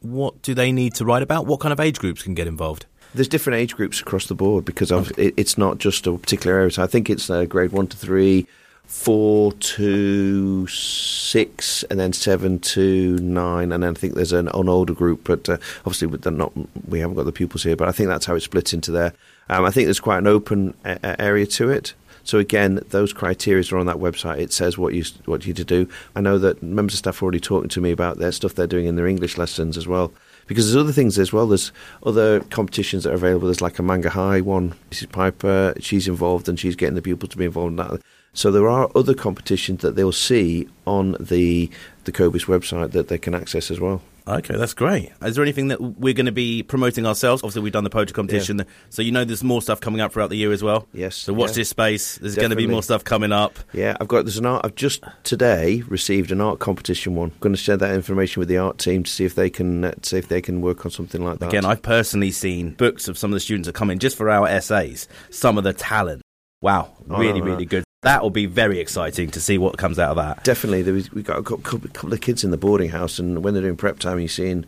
What 0.01 0.41
do 0.41 0.53
they 0.53 0.71
need 0.71 0.93
to 0.95 1.05
write 1.05 1.23
about? 1.23 1.45
What 1.45 1.59
kind 1.59 1.73
of 1.73 1.79
age 1.79 1.99
groups 1.99 2.23
can 2.23 2.33
get 2.33 2.47
involved? 2.47 2.85
There's 3.13 3.27
different 3.27 3.57
age 3.57 3.75
groups 3.75 3.99
across 3.99 4.27
the 4.27 4.35
board 4.35 4.65
because 4.65 4.91
of, 4.91 5.17
it, 5.17 5.33
it's 5.35 5.57
not 5.57 5.79
just 5.79 6.05
a 6.05 6.15
particular 6.15 6.57
area. 6.57 6.71
So 6.71 6.83
i 6.83 6.87
think 6.87 7.09
it's 7.09 7.29
uh, 7.29 7.45
grade 7.45 7.71
1 7.71 7.87
to 7.87 7.97
3 7.97 8.47
four 8.89 9.53
to 9.53 10.65
six, 10.65 11.83
and 11.83 11.99
then 11.99 12.11
seven 12.11 12.57
to 12.59 13.17
nine, 13.19 13.71
and 13.71 13.83
then 13.83 13.91
I 13.91 13.93
think 13.93 14.15
there's 14.15 14.33
an, 14.33 14.47
an 14.47 14.67
older 14.67 14.95
group, 14.95 15.21
but 15.25 15.47
uh, 15.47 15.57
obviously 15.85 16.07
not. 16.31 16.51
We 16.87 16.99
haven't 16.99 17.15
got 17.15 17.23
the 17.25 17.31
pupils 17.31 17.63
here, 17.63 17.75
but 17.75 17.87
I 17.87 17.91
think 17.91 18.09
that's 18.09 18.25
how 18.25 18.33
it 18.35 18.41
splits 18.41 18.73
into 18.73 18.91
there. 18.91 19.13
Um, 19.47 19.63
I 19.63 19.69
think 19.69 19.85
there's 19.85 19.99
quite 19.99 20.17
an 20.17 20.27
open 20.27 20.73
a- 20.83 21.21
area 21.21 21.45
to 21.45 21.69
it. 21.69 21.93
So 22.23 22.39
again, 22.39 22.81
those 22.89 23.13
criteria 23.13 23.63
are 23.71 23.77
on 23.77 23.85
that 23.85 23.97
website. 23.97 24.39
It 24.39 24.51
says 24.51 24.77
what 24.77 24.95
you 24.95 25.03
what 25.25 25.45
you 25.45 25.53
to 25.53 25.63
do. 25.63 25.87
I 26.15 26.21
know 26.21 26.39
that 26.39 26.63
members 26.63 26.95
of 26.95 26.99
staff 26.99 27.21
are 27.21 27.25
already 27.25 27.39
talking 27.39 27.69
to 27.69 27.81
me 27.81 27.91
about 27.91 28.17
their 28.17 28.31
stuff 28.31 28.55
they're 28.55 28.67
doing 28.67 28.87
in 28.87 28.95
their 28.95 29.07
English 29.07 29.37
lessons 29.37 29.77
as 29.77 29.87
well. 29.87 30.11
Because 30.47 30.65
there's 30.65 30.83
other 30.83 30.91
things 30.91 31.19
as 31.19 31.31
well. 31.31 31.45
There's 31.45 31.71
other 32.03 32.39
competitions 32.39 33.03
that 33.03 33.11
are 33.11 33.15
available. 33.15 33.47
There's 33.47 33.61
like 33.61 33.77
a 33.77 33.83
Manga 33.83 34.09
High 34.09 34.41
one. 34.41 34.73
Mrs. 34.89 35.11
Piper, 35.11 35.75
she's 35.79 36.07
involved 36.07 36.49
and 36.49 36.59
she's 36.59 36.75
getting 36.75 36.95
the 36.95 37.03
pupils 37.03 37.29
to 37.29 37.37
be 37.37 37.45
involved 37.45 37.71
in 37.71 37.75
that. 37.75 38.01
So 38.33 38.51
there 38.51 38.69
are 38.69 38.89
other 38.95 39.13
competitions 39.13 39.81
that 39.81 39.95
they'll 39.95 40.11
see 40.11 40.67
on 40.85 41.15
the 41.19 41.69
the 42.05 42.11
COBIS 42.11 42.45
website 42.45 42.91
that 42.91 43.07
they 43.07 43.17
can 43.17 43.35
access 43.35 43.69
as 43.69 43.79
well. 43.79 44.01
Okay, 44.29 44.55
that's 44.55 44.75
great. 44.75 45.11
Is 45.23 45.35
there 45.35 45.43
anything 45.43 45.69
that 45.69 45.81
we're 45.81 46.13
going 46.13 46.27
to 46.27 46.31
be 46.31 46.61
promoting 46.61 47.07
ourselves? 47.07 47.41
Obviously, 47.41 47.63
we've 47.63 47.73
done 47.73 47.83
the 47.83 47.89
poetry 47.89 48.13
competition, 48.13 48.59
yeah. 48.59 48.65
so 48.89 49.01
you 49.01 49.11
know 49.11 49.25
there's 49.25 49.43
more 49.43 49.61
stuff 49.61 49.81
coming 49.81 50.01
up 50.01 50.13
throughout 50.13 50.29
the 50.29 50.35
year 50.35 50.51
as 50.51 50.61
well. 50.61 50.87
Yes. 50.93 51.15
So 51.15 51.33
watch 51.33 51.51
yeah. 51.51 51.55
this 51.55 51.69
space. 51.69 52.17
There's 52.17 52.35
Definitely. 52.35 52.55
going 52.55 52.63
to 52.63 52.67
be 52.67 52.71
more 52.73 52.83
stuff 52.83 53.03
coming 53.03 53.31
up. 53.31 53.57
Yeah, 53.73 53.97
I've 53.99 54.07
got 54.07 54.25
there's 54.25 54.37
an 54.37 54.45
art. 54.45 54.65
I've 54.65 54.75
just 54.75 55.03
today 55.23 55.81
received 55.87 56.31
an 56.31 56.41
art 56.41 56.59
competition 56.59 57.15
one. 57.15 57.31
I'm 57.31 57.39
going 57.39 57.55
to 57.55 57.61
share 57.61 57.77
that 57.77 57.95
information 57.95 58.39
with 58.39 58.49
the 58.49 58.57
art 58.57 58.77
team 58.77 59.03
to 59.03 59.09
see 59.09 59.25
if 59.25 59.33
they 59.33 59.49
can 59.49 59.85
uh, 59.85 59.93
see 60.03 60.17
if 60.17 60.27
they 60.27 60.41
can 60.41 60.61
work 60.61 60.85
on 60.85 60.91
something 60.91 61.23
like 61.23 61.39
that. 61.39 61.49
Again, 61.49 61.65
I've 61.65 61.81
personally 61.81 62.31
seen 62.31 62.71
books 62.71 63.07
of 63.07 63.17
some 63.17 63.31
of 63.31 63.35
the 63.35 63.39
students 63.39 63.65
that 63.65 63.73
come 63.73 63.89
in 63.89 63.97
just 63.97 64.15
for 64.15 64.29
our 64.29 64.61
SAs. 64.61 65.07
Some 65.31 65.57
of 65.57 65.63
the 65.63 65.73
talent. 65.73 66.21
Wow, 66.61 66.93
really, 67.07 67.41
really 67.41 67.65
good 67.65 67.83
that 68.01 68.21
will 68.21 68.29
be 68.29 68.45
very 68.45 68.79
exciting 68.79 69.29
to 69.31 69.41
see 69.41 69.57
what 69.57 69.77
comes 69.77 69.99
out 69.99 70.11
of 70.11 70.15
that. 70.17 70.43
Definitely, 70.43 70.89
was, 70.91 71.11
we 71.11 71.21
got 71.21 71.39
a 71.39 71.43
couple 71.43 72.13
of 72.13 72.21
kids 72.21 72.43
in 72.43 72.51
the 72.51 72.57
boarding 72.57 72.89
house, 72.89 73.19
and 73.19 73.43
when 73.43 73.53
they're 73.53 73.63
doing 73.63 73.75
prep 73.75 73.99
time, 73.99 74.19
you're 74.19 74.29
seeing 74.29 74.65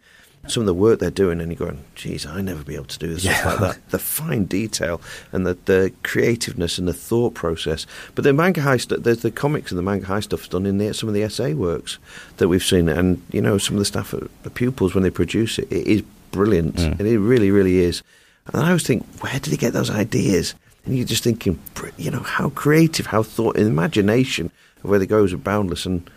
some 0.48 0.62
of 0.62 0.68
the 0.68 0.74
work 0.74 1.00
they're 1.00 1.12
doing, 1.12 1.40
and 1.40 1.50
you're 1.50 1.68
going, 1.68 1.82
"Geez, 1.96 2.26
I 2.26 2.42
never 2.42 2.64
be 2.64 2.76
able 2.76 2.86
to 2.86 3.00
do 3.00 3.14
yeah. 3.14 3.42
like 3.46 3.60
that." 3.60 3.90
The 3.90 4.00
fine 4.00 4.46
detail 4.46 5.02
and 5.32 5.48
the, 5.48 5.58
the 5.66 5.94
creativeness 6.04 6.78
and 6.78 6.88
the 6.88 6.94
thought 6.94 7.34
process. 7.34 7.86
But 8.16 8.26
the 8.26 8.34
manga 8.34 8.62
high 8.62 8.78
stuff, 8.78 9.00
there's 9.04 9.22
the 9.22 9.32
comics 9.32 9.72
and 9.72 9.80
the 9.80 9.84
manga 9.84 10.08
high 10.08 10.20
stuff 10.20 10.50
done 10.50 10.66
in 10.66 10.78
the, 10.78 10.94
some 10.94 11.08
of 11.08 11.16
the 11.16 11.30
SA 11.30 11.52
works 11.52 12.00
that 12.38 12.50
we've 12.50 12.64
seen, 12.64 12.90
and 12.90 13.22
you 13.32 13.42
know, 13.42 13.58
some 13.58 13.76
of 13.76 13.80
the 13.80 13.86
staff, 13.86 14.14
the 14.44 14.50
pupils 14.50 14.94
when 14.94 15.04
they 15.04 15.10
produce 15.10 15.58
it, 15.58 15.72
it 15.72 15.88
is 15.88 16.02
brilliant, 16.32 16.76
mm. 16.76 17.00
and 17.00 17.08
it 17.08 17.20
really, 17.20 17.52
really 17.52 17.80
is. 17.80 18.04
And 18.48 18.62
I 18.62 18.68
always 18.68 18.86
think, 18.86 19.06
where 19.22 19.40
did 19.40 19.54
they 19.54 19.58
get 19.58 19.72
those 19.72 19.90
ideas? 19.90 20.56
And 20.86 20.98
you're 20.98 21.06
just 21.06 21.24
thinking, 21.24 21.60
you 21.98 22.12
know, 22.12 22.22
how 22.22 22.50
creative, 22.50 23.08
how 23.08 23.24
thought, 23.24 23.58
imagination 23.58 24.52
of 24.84 24.90
where 24.90 25.00
they 25.00 25.06
go 25.06 25.24
are 25.24 25.38
boundless. 25.38 25.86
And 25.86 26.10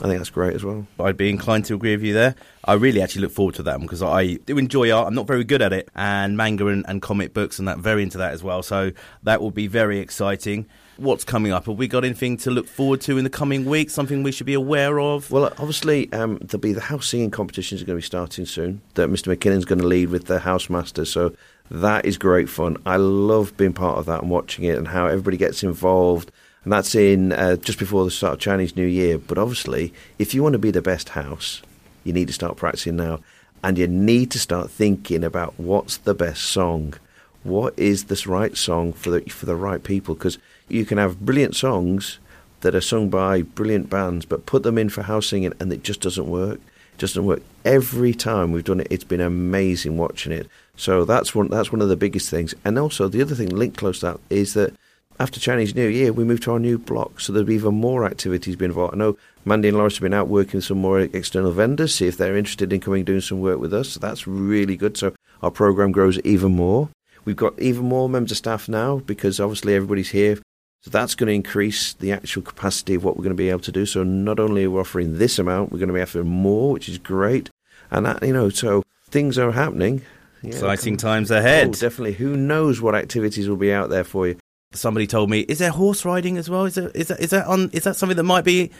I 0.00 0.06
think 0.06 0.18
that's 0.18 0.30
great 0.30 0.54
as 0.54 0.64
well. 0.64 0.86
I'd 1.00 1.16
be 1.16 1.30
inclined 1.30 1.64
to 1.66 1.74
agree 1.74 1.94
with 1.94 2.04
you 2.04 2.14
there. 2.14 2.34
I 2.64 2.74
really 2.74 3.00
actually 3.00 3.22
look 3.22 3.32
forward 3.32 3.54
to 3.56 3.62
that 3.64 3.80
because 3.80 4.02
I 4.02 4.34
do 4.34 4.58
enjoy 4.58 4.90
art. 4.92 5.08
I'm 5.08 5.14
not 5.14 5.26
very 5.26 5.44
good 5.44 5.62
at 5.62 5.72
it, 5.72 5.88
and 5.94 6.36
manga 6.36 6.66
and, 6.66 6.84
and, 6.88 7.00
comic 7.00 7.32
books 7.32 7.58
and 7.58 7.66
that, 7.66 7.78
very 7.78 8.02
into 8.02 8.18
that 8.18 8.32
as 8.32 8.42
well. 8.42 8.62
So 8.62 8.92
that 9.22 9.40
will 9.40 9.50
be 9.50 9.66
very 9.66 9.98
exciting. 9.98 10.66
What's 10.98 11.22
coming 11.22 11.52
up? 11.52 11.66
Have 11.66 11.78
we 11.78 11.86
got 11.86 12.04
anything 12.04 12.36
to 12.38 12.50
look 12.50 12.66
forward 12.66 13.00
to 13.02 13.18
in 13.18 13.24
the 13.24 13.30
coming 13.30 13.64
weeks? 13.64 13.94
Something 13.94 14.24
we 14.24 14.32
should 14.32 14.46
be 14.46 14.54
aware 14.54 14.98
of? 14.98 15.30
Well, 15.30 15.44
obviously, 15.44 16.12
um, 16.12 16.38
there'll 16.38 16.60
be 16.60 16.72
the 16.72 16.80
house 16.80 17.06
singing 17.06 17.30
competitions 17.30 17.80
are 17.80 17.84
going 17.84 17.96
to 17.96 18.02
be 18.02 18.06
starting 18.06 18.46
soon. 18.46 18.82
That 18.94 19.08
Mr. 19.08 19.34
McKinnon's 19.34 19.64
going 19.64 19.80
to 19.80 19.86
lead 19.86 20.10
with 20.10 20.26
the 20.26 20.40
house 20.40 20.68
masters. 20.68 21.12
So 21.12 21.34
that 21.70 22.04
is 22.04 22.16
great 22.18 22.48
fun. 22.48 22.76
I 22.86 22.96
love 22.96 23.56
being 23.56 23.72
part 23.72 23.98
of 23.98 24.06
that 24.06 24.22
and 24.22 24.30
watching 24.30 24.64
it 24.64 24.78
and 24.78 24.88
how 24.88 25.06
everybody 25.06 25.36
gets 25.36 25.62
involved. 25.62 26.32
And 26.64 26.72
that's 26.72 26.94
in 26.94 27.32
uh, 27.32 27.56
just 27.56 27.78
before 27.78 28.04
the 28.04 28.10
start 28.10 28.34
of 28.34 28.40
Chinese 28.40 28.76
New 28.76 28.86
Year. 28.86 29.18
But 29.18 29.38
obviously, 29.38 29.92
if 30.18 30.34
you 30.34 30.42
want 30.42 30.54
to 30.54 30.58
be 30.58 30.70
the 30.70 30.82
best 30.82 31.10
house, 31.10 31.62
you 32.04 32.12
need 32.12 32.26
to 32.28 32.32
start 32.32 32.56
practicing 32.56 32.96
now. 32.96 33.20
And 33.62 33.76
you 33.76 33.88
need 33.88 34.30
to 34.32 34.38
start 34.38 34.70
thinking 34.70 35.24
about 35.24 35.58
what's 35.58 35.96
the 35.98 36.14
best 36.14 36.42
song. 36.42 36.94
What 37.42 37.78
is 37.78 38.04
this 38.04 38.26
right 38.26 38.56
song 38.56 38.92
for 38.92 39.10
the 39.10 39.20
for 39.22 39.46
the 39.46 39.56
right 39.56 39.82
people? 39.82 40.14
Because 40.14 40.38
you 40.68 40.84
can 40.84 40.98
have 40.98 41.20
brilliant 41.20 41.56
songs 41.56 42.18
that 42.60 42.74
are 42.74 42.80
sung 42.80 43.08
by 43.08 43.42
brilliant 43.42 43.88
bands, 43.88 44.24
but 44.24 44.46
put 44.46 44.62
them 44.62 44.78
in 44.78 44.88
for 44.88 45.02
house 45.02 45.28
singing, 45.28 45.54
and 45.60 45.72
it 45.72 45.82
just 45.82 46.00
doesn't 46.00 46.28
work. 46.28 46.60
It 46.94 46.98
doesn't 46.98 47.24
work. 47.24 47.42
Every 47.64 48.14
time 48.14 48.52
we've 48.52 48.64
done 48.64 48.80
it, 48.80 48.88
it's 48.90 49.04
been 49.04 49.20
amazing 49.20 49.96
watching 49.96 50.32
it. 50.32 50.48
So 50.78 51.04
that's 51.04 51.34
one 51.34 51.48
that's 51.48 51.72
one 51.72 51.82
of 51.82 51.88
the 51.88 51.96
biggest 51.96 52.30
things. 52.30 52.54
And 52.64 52.78
also 52.78 53.08
the 53.08 53.20
other 53.20 53.34
thing 53.34 53.50
linked 53.50 53.76
close 53.76 54.00
to 54.00 54.06
that 54.06 54.20
is 54.30 54.54
that 54.54 54.74
after 55.20 55.40
Chinese 55.40 55.74
New 55.74 55.88
Year, 55.88 56.12
we 56.12 56.22
moved 56.22 56.44
to 56.44 56.52
our 56.52 56.60
new 56.60 56.78
block, 56.78 57.18
so 57.18 57.32
there'll 57.32 57.46
be 57.46 57.56
even 57.56 57.74
more 57.74 58.04
activities 58.04 58.54
being 58.54 58.70
involved. 58.70 58.94
I 58.94 58.98
know 58.98 59.18
Mandy 59.44 59.66
and 59.66 59.76
Lawrence 59.76 59.96
have 59.96 60.02
been 60.02 60.14
out 60.14 60.28
working 60.28 60.58
with 60.58 60.64
some 60.64 60.78
more 60.78 61.00
external 61.00 61.50
vendors, 61.50 61.96
see 61.96 62.06
if 62.06 62.16
they're 62.16 62.36
interested 62.36 62.72
in 62.72 62.80
coming 62.80 63.02
doing 63.02 63.20
some 63.20 63.40
work 63.40 63.58
with 63.58 63.74
us. 63.74 63.88
So 63.88 64.00
that's 64.00 64.28
really 64.28 64.76
good. 64.76 64.96
So 64.96 65.14
our 65.42 65.50
program 65.50 65.90
grows 65.90 66.20
even 66.20 66.54
more. 66.54 66.88
We've 67.24 67.34
got 67.34 67.58
even 67.58 67.84
more 67.86 68.08
members 68.08 68.30
of 68.30 68.36
staff 68.36 68.68
now 68.68 68.98
because 68.98 69.40
obviously 69.40 69.74
everybody's 69.74 70.10
here. 70.10 70.38
So 70.82 70.90
that's 70.90 71.16
going 71.16 71.26
to 71.26 71.34
increase 71.34 71.94
the 71.94 72.12
actual 72.12 72.42
capacity 72.42 72.94
of 72.94 73.02
what 73.02 73.16
we're 73.16 73.24
going 73.24 73.36
to 73.36 73.42
be 73.42 73.50
able 73.50 73.60
to 73.60 73.72
do. 73.72 73.84
So 73.86 74.04
not 74.04 74.38
only 74.38 74.64
are 74.64 74.70
we 74.70 74.78
offering 74.78 75.18
this 75.18 75.40
amount, 75.40 75.72
we're 75.72 75.80
going 75.80 75.88
to 75.88 75.94
be 75.94 76.00
offering 76.00 76.28
more, 76.28 76.70
which 76.70 76.88
is 76.88 76.98
great. 76.98 77.50
And 77.90 78.06
that, 78.06 78.22
you 78.22 78.32
know, 78.32 78.50
so 78.50 78.84
things 79.10 79.36
are 79.36 79.50
happening. 79.50 80.02
Yeah, 80.42 80.50
Exciting 80.50 80.96
times 80.96 81.30
ahead. 81.30 81.68
Oh, 81.68 81.72
definitely. 81.72 82.14
Who 82.14 82.36
knows 82.36 82.80
what 82.80 82.94
activities 82.94 83.48
will 83.48 83.56
be 83.56 83.72
out 83.72 83.90
there 83.90 84.04
for 84.04 84.28
you? 84.28 84.36
Somebody 84.72 85.06
told 85.06 85.30
me, 85.30 85.40
is 85.40 85.58
there 85.60 85.70
horse 85.70 86.04
riding 86.04 86.36
as 86.36 86.50
well? 86.50 86.66
Is 86.66 86.74
there, 86.74 86.90
is 86.90 87.08
that 87.08 87.20
is 87.20 87.30
that 87.30 87.46
on? 87.46 87.70
Is 87.72 87.84
that 87.84 87.96
something 87.96 88.16
that 88.16 88.24
might 88.24 88.44
be 88.44 88.70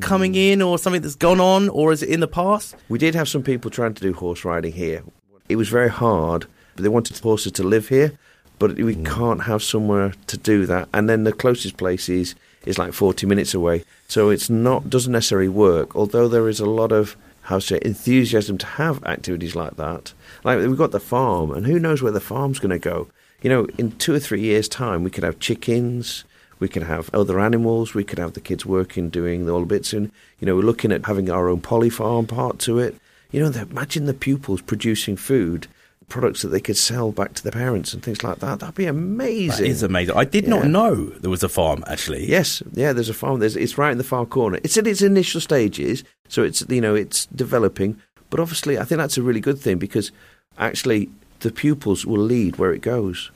coming 0.00 0.32
hmm. 0.32 0.38
in, 0.38 0.62
or 0.62 0.78
something 0.78 1.02
that's 1.02 1.16
gone 1.16 1.38
on, 1.38 1.68
or 1.68 1.92
is 1.92 2.02
it 2.02 2.08
in 2.08 2.20
the 2.20 2.28
past? 2.28 2.74
We 2.88 2.98
did 2.98 3.14
have 3.14 3.28
some 3.28 3.42
people 3.42 3.70
trying 3.70 3.92
to 3.92 4.02
do 4.02 4.14
horse 4.14 4.44
riding 4.44 4.72
here. 4.72 5.04
It 5.48 5.56
was 5.56 5.68
very 5.68 5.90
hard, 5.90 6.46
but 6.74 6.82
they 6.82 6.88
wanted 6.88 7.18
horses 7.18 7.52
to 7.52 7.62
live 7.62 7.88
here, 7.88 8.18
but 8.58 8.76
we 8.76 8.96
mm. 8.96 9.04
can't 9.04 9.42
have 9.42 9.62
somewhere 9.62 10.14
to 10.28 10.38
do 10.38 10.64
that. 10.64 10.88
And 10.94 11.10
then 11.10 11.24
the 11.24 11.32
closest 11.32 11.76
place 11.76 12.08
is 12.08 12.34
is 12.64 12.78
like 12.78 12.94
forty 12.94 13.26
minutes 13.26 13.52
away, 13.52 13.84
so 14.08 14.30
it's 14.30 14.48
not 14.48 14.88
doesn't 14.88 15.12
necessarily 15.12 15.48
work. 15.48 15.94
Although 15.94 16.26
there 16.26 16.48
is 16.48 16.58
a 16.58 16.66
lot 16.66 16.90
of 16.90 17.18
how 17.44 17.56
to 17.56 17.60
say 17.60 17.78
enthusiasm 17.82 18.58
to 18.58 18.66
have 18.66 19.04
activities 19.04 19.54
like 19.54 19.76
that. 19.76 20.12
Like 20.44 20.58
we've 20.58 20.76
got 20.76 20.90
the 20.90 21.00
farm, 21.00 21.50
and 21.50 21.66
who 21.66 21.78
knows 21.78 22.02
where 22.02 22.12
the 22.12 22.20
farm's 22.20 22.58
going 22.58 22.70
to 22.70 22.78
go? 22.78 23.08
You 23.42 23.50
know, 23.50 23.66
in 23.78 23.92
two 23.92 24.14
or 24.14 24.18
three 24.18 24.40
years' 24.40 24.68
time, 24.68 25.04
we 25.04 25.10
could 25.10 25.24
have 25.24 25.38
chickens, 25.38 26.24
we 26.58 26.68
could 26.68 26.84
have 26.84 27.10
other 27.12 27.38
animals, 27.38 27.94
we 27.94 28.04
could 28.04 28.18
have 28.18 28.32
the 28.32 28.40
kids 28.40 28.64
working 28.64 29.10
doing 29.10 29.48
all 29.48 29.60
the 29.60 29.66
bits, 29.66 29.92
and 29.92 30.10
you 30.40 30.46
know, 30.46 30.56
we're 30.56 30.62
looking 30.62 30.92
at 30.92 31.04
having 31.04 31.30
our 31.30 31.48
own 31.48 31.60
poly 31.60 31.90
farm 31.90 32.26
part 32.26 32.58
to 32.60 32.78
it. 32.78 32.96
You 33.30 33.40
know, 33.40 33.60
imagine 33.60 34.06
the 34.06 34.14
pupils 34.14 34.62
producing 34.62 35.16
food 35.16 35.66
products 36.08 36.42
that 36.42 36.48
they 36.48 36.60
could 36.60 36.76
sell 36.76 37.12
back 37.12 37.34
to 37.34 37.42
their 37.42 37.52
parents 37.52 37.92
and 37.92 38.02
things 38.02 38.22
like 38.22 38.38
that. 38.38 38.60
That'd 38.60 38.74
be 38.74 38.86
amazing. 38.86 39.64
That 39.64 39.70
is 39.70 39.82
amazing. 39.82 40.16
I 40.16 40.24
did 40.24 40.44
yeah. 40.44 40.50
not 40.50 40.66
know 40.66 41.06
there 41.06 41.30
was 41.30 41.42
a 41.42 41.48
farm 41.48 41.84
actually. 41.86 42.28
Yes, 42.28 42.62
yeah, 42.72 42.92
there's 42.92 43.08
a 43.08 43.14
farm. 43.14 43.40
There's 43.40 43.56
it's 43.56 43.78
right 43.78 43.92
in 43.92 43.98
the 43.98 44.04
far 44.04 44.26
corner. 44.26 44.58
It's 44.62 44.76
in 44.76 44.86
its 44.86 45.02
initial 45.02 45.40
stages, 45.40 46.04
so 46.28 46.42
it's 46.42 46.64
you 46.68 46.80
know 46.80 46.94
it's 46.94 47.26
developing, 47.26 48.00
But 48.30 48.40
obviously, 48.40 48.78
I 48.78 48.84
think 48.84 48.98
that's 48.98 49.18
a 49.18 49.22
really 49.22 49.40
good 49.40 49.58
thing 49.58 49.78
because 49.78 50.12
actually 50.58 51.10
the 51.40 51.50
pupils 51.50 52.06
will 52.06 52.22
lead 52.22 52.56
where 52.56 52.72
it 52.72 52.80
goes, 52.80 53.30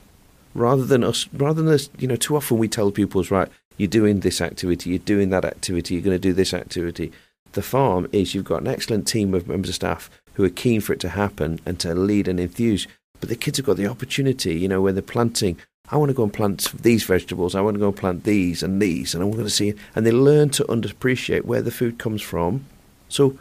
rather 0.53 0.85
than 0.85 1.03
us. 1.03 1.27
Rather 1.33 1.61
than 1.61 1.73
us, 1.73 1.89
you 1.99 2.07
know, 2.07 2.15
too 2.15 2.35
often 2.35 2.57
we 2.57 2.67
tell 2.67 2.91
pupils, 2.91 3.31
right, 3.31 3.49
you're 3.77 3.87
doing 3.87 4.19
this 4.19 4.41
activity, 4.41 4.89
you're 4.91 4.99
doing 4.99 5.29
that 5.29 5.45
activity, 5.45 5.93
you're 5.95 6.03
going 6.03 6.15
to 6.15 6.19
do 6.19 6.33
this 6.33 6.53
activity. 6.53 7.11
The 7.53 7.61
farm 7.61 8.07
is 8.11 8.35
you've 8.35 8.45
got 8.45 8.61
an 8.61 8.67
excellent 8.67 9.07
team 9.07 9.33
of 9.33 9.47
members 9.47 9.69
of 9.69 9.75
staff 9.75 10.09
who 10.39 10.45
are 10.45 10.49
keen 10.49 10.79
for 10.79 10.93
it 10.93 11.01
to 11.01 11.09
happen 11.09 11.59
and 11.65 11.81
to 11.81 11.93
lead 11.93 12.25
and 12.25 12.39
enthuse. 12.39 12.87
But 13.19 13.27
the 13.27 13.35
kids 13.35 13.57
have 13.57 13.65
got 13.65 13.75
the 13.75 13.87
opportunity, 13.87 14.57
you 14.57 14.69
know, 14.69 14.81
when 14.81 14.95
they're 14.95 15.01
planting. 15.01 15.57
I 15.91 15.97
want 15.97 16.11
to 16.11 16.15
go 16.15 16.23
and 16.23 16.31
plant 16.31 16.71
these 16.81 17.03
vegetables. 17.03 17.55
I 17.55 17.59
want 17.61 17.75
to 17.75 17.79
go 17.79 17.89
and 17.89 17.97
plant 17.97 18.23
these 18.23 18.63
and 18.63 18.81
these, 18.81 19.13
and 19.13 19.21
I'm 19.21 19.31
going 19.31 19.43
to 19.43 19.49
see. 19.49 19.73
And 19.93 20.05
they 20.05 20.13
learn 20.13 20.49
to 20.51 20.71
appreciate 20.71 21.43
where 21.43 21.61
the 21.61 21.71
food 21.71 21.99
comes 21.99 22.21
from. 22.21 22.65
So, 23.09 23.37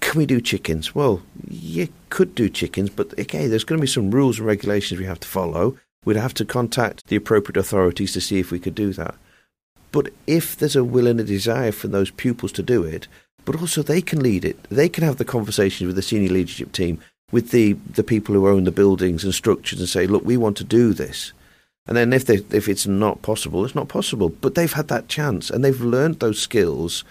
can 0.00 0.18
we 0.18 0.26
do 0.26 0.42
chickens? 0.42 0.94
Well, 0.94 1.22
you 1.48 1.88
could 2.10 2.34
do 2.34 2.50
chickens, 2.50 2.90
but 2.90 3.18
okay, 3.18 3.46
there's 3.46 3.64
going 3.64 3.78
to 3.78 3.86
be 3.86 3.88
some 3.88 4.10
rules 4.10 4.36
and 4.36 4.46
regulations 4.46 5.00
we 5.00 5.06
have 5.06 5.20
to 5.20 5.28
follow. 5.28 5.78
We'd 6.04 6.18
have 6.18 6.34
to 6.34 6.44
contact 6.44 7.06
the 7.06 7.16
appropriate 7.16 7.56
authorities 7.56 8.12
to 8.12 8.20
see 8.20 8.40
if 8.40 8.50
we 8.50 8.60
could 8.60 8.74
do 8.74 8.92
that. 8.92 9.14
But 9.90 10.10
if 10.26 10.54
there's 10.54 10.76
a 10.76 10.84
will 10.84 11.06
and 11.06 11.18
a 11.18 11.24
desire 11.24 11.72
from 11.72 11.92
those 11.92 12.10
pupils 12.10 12.52
to 12.52 12.62
do 12.62 12.82
it, 12.82 13.08
but 13.44 13.60
also 13.60 13.82
they 13.82 14.00
can 14.02 14.20
lead 14.20 14.44
it, 14.44 14.62
they 14.70 14.88
can 14.88 15.04
have 15.04 15.16
the 15.16 15.24
conversations 15.24 15.86
with 15.86 15.96
the 15.96 16.02
senior 16.02 16.30
leadership 16.30 16.72
team, 16.72 17.00
with 17.30 17.50
the, 17.50 17.74
the 17.94 18.04
people 18.04 18.34
who 18.34 18.48
own 18.48 18.64
the 18.64 18.72
buildings 18.72 19.24
and 19.24 19.34
structures 19.34 19.80
and 19.80 19.88
say, 19.88 20.06
look, 20.06 20.24
we 20.24 20.36
want 20.36 20.56
to 20.58 20.64
do 20.64 20.92
this. 20.92 21.32
And 21.86 21.96
then 21.96 22.12
if 22.12 22.26
they, 22.26 22.36
if 22.50 22.68
it's 22.68 22.86
not 22.86 23.22
possible, 23.22 23.64
it's 23.64 23.74
not 23.74 23.88
possible. 23.88 24.28
But 24.28 24.54
they've 24.54 24.72
had 24.72 24.88
that 24.88 25.08
chance 25.08 25.50
and 25.50 25.64
they've 25.64 25.80
learned 25.80 26.20
those 26.20 26.40
skills 26.40 27.04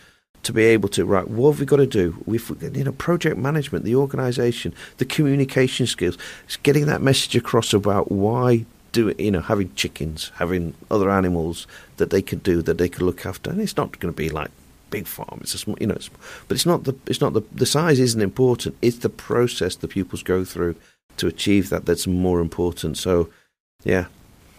to 0.44 0.54
be 0.54 0.64
able 0.64 0.90
to 0.90 1.06
right. 1.06 1.28
What 1.28 1.52
have 1.52 1.60
we 1.60 1.66
got 1.66 1.78
to 1.78 1.88
do? 1.88 2.22
We've 2.26 2.50
you 2.74 2.84
know 2.84 2.94
project 2.94 3.38
management, 3.38 3.86
the 3.86 3.96
organisation, 3.96 4.74
the 4.98 5.06
communication 5.06 5.86
skills, 5.88 6.18
it's 6.46 6.58
getting 6.58 6.86
that 6.88 7.02
message 7.02 7.36
across 7.36 7.74
about 7.74 8.12
why 8.12 8.66
do. 8.92 9.14
You 9.18 9.32
know, 9.32 9.42
having 9.42 9.74
chickens, 9.76 10.32
having 10.36 10.74
other 10.90 11.10
animals 11.10 11.68
that 11.98 12.10
they 12.10 12.22
could 12.22 12.42
do 12.42 12.62
that 12.64 12.78
they 12.78 12.90
could 12.90 13.04
look 13.04 13.26
after, 13.26 13.52
and 13.52 13.62
it's 13.62 13.78
not 13.78 14.00
going 14.00 14.14
to 14.14 14.18
be 14.18 14.30
like 14.30 14.52
big 14.92 15.08
farm. 15.08 15.40
It's 15.42 15.56
a 15.56 15.58
small, 15.58 15.78
you 15.82 15.88
know, 15.88 15.96
it's, 15.96 16.10
but 16.48 16.56
it's 16.56 16.68
not 16.68 16.84
the 16.84 16.96
it's 17.08 17.22
not 17.22 17.34
the 17.34 17.42
the 17.52 17.66
size 17.66 18.00
isn't 18.00 18.22
important. 18.22 18.76
It's 18.82 18.98
the 18.98 19.10
process 19.10 19.76
the 19.76 19.88
pupils 19.88 20.22
go 20.22 20.46
through 20.46 20.76
to 21.18 21.28
achieve 21.28 21.70
that 21.70 21.86
that's 21.86 22.06
more 22.06 22.40
important. 22.40 22.98
So, 22.98 23.30
yeah, 23.84 24.06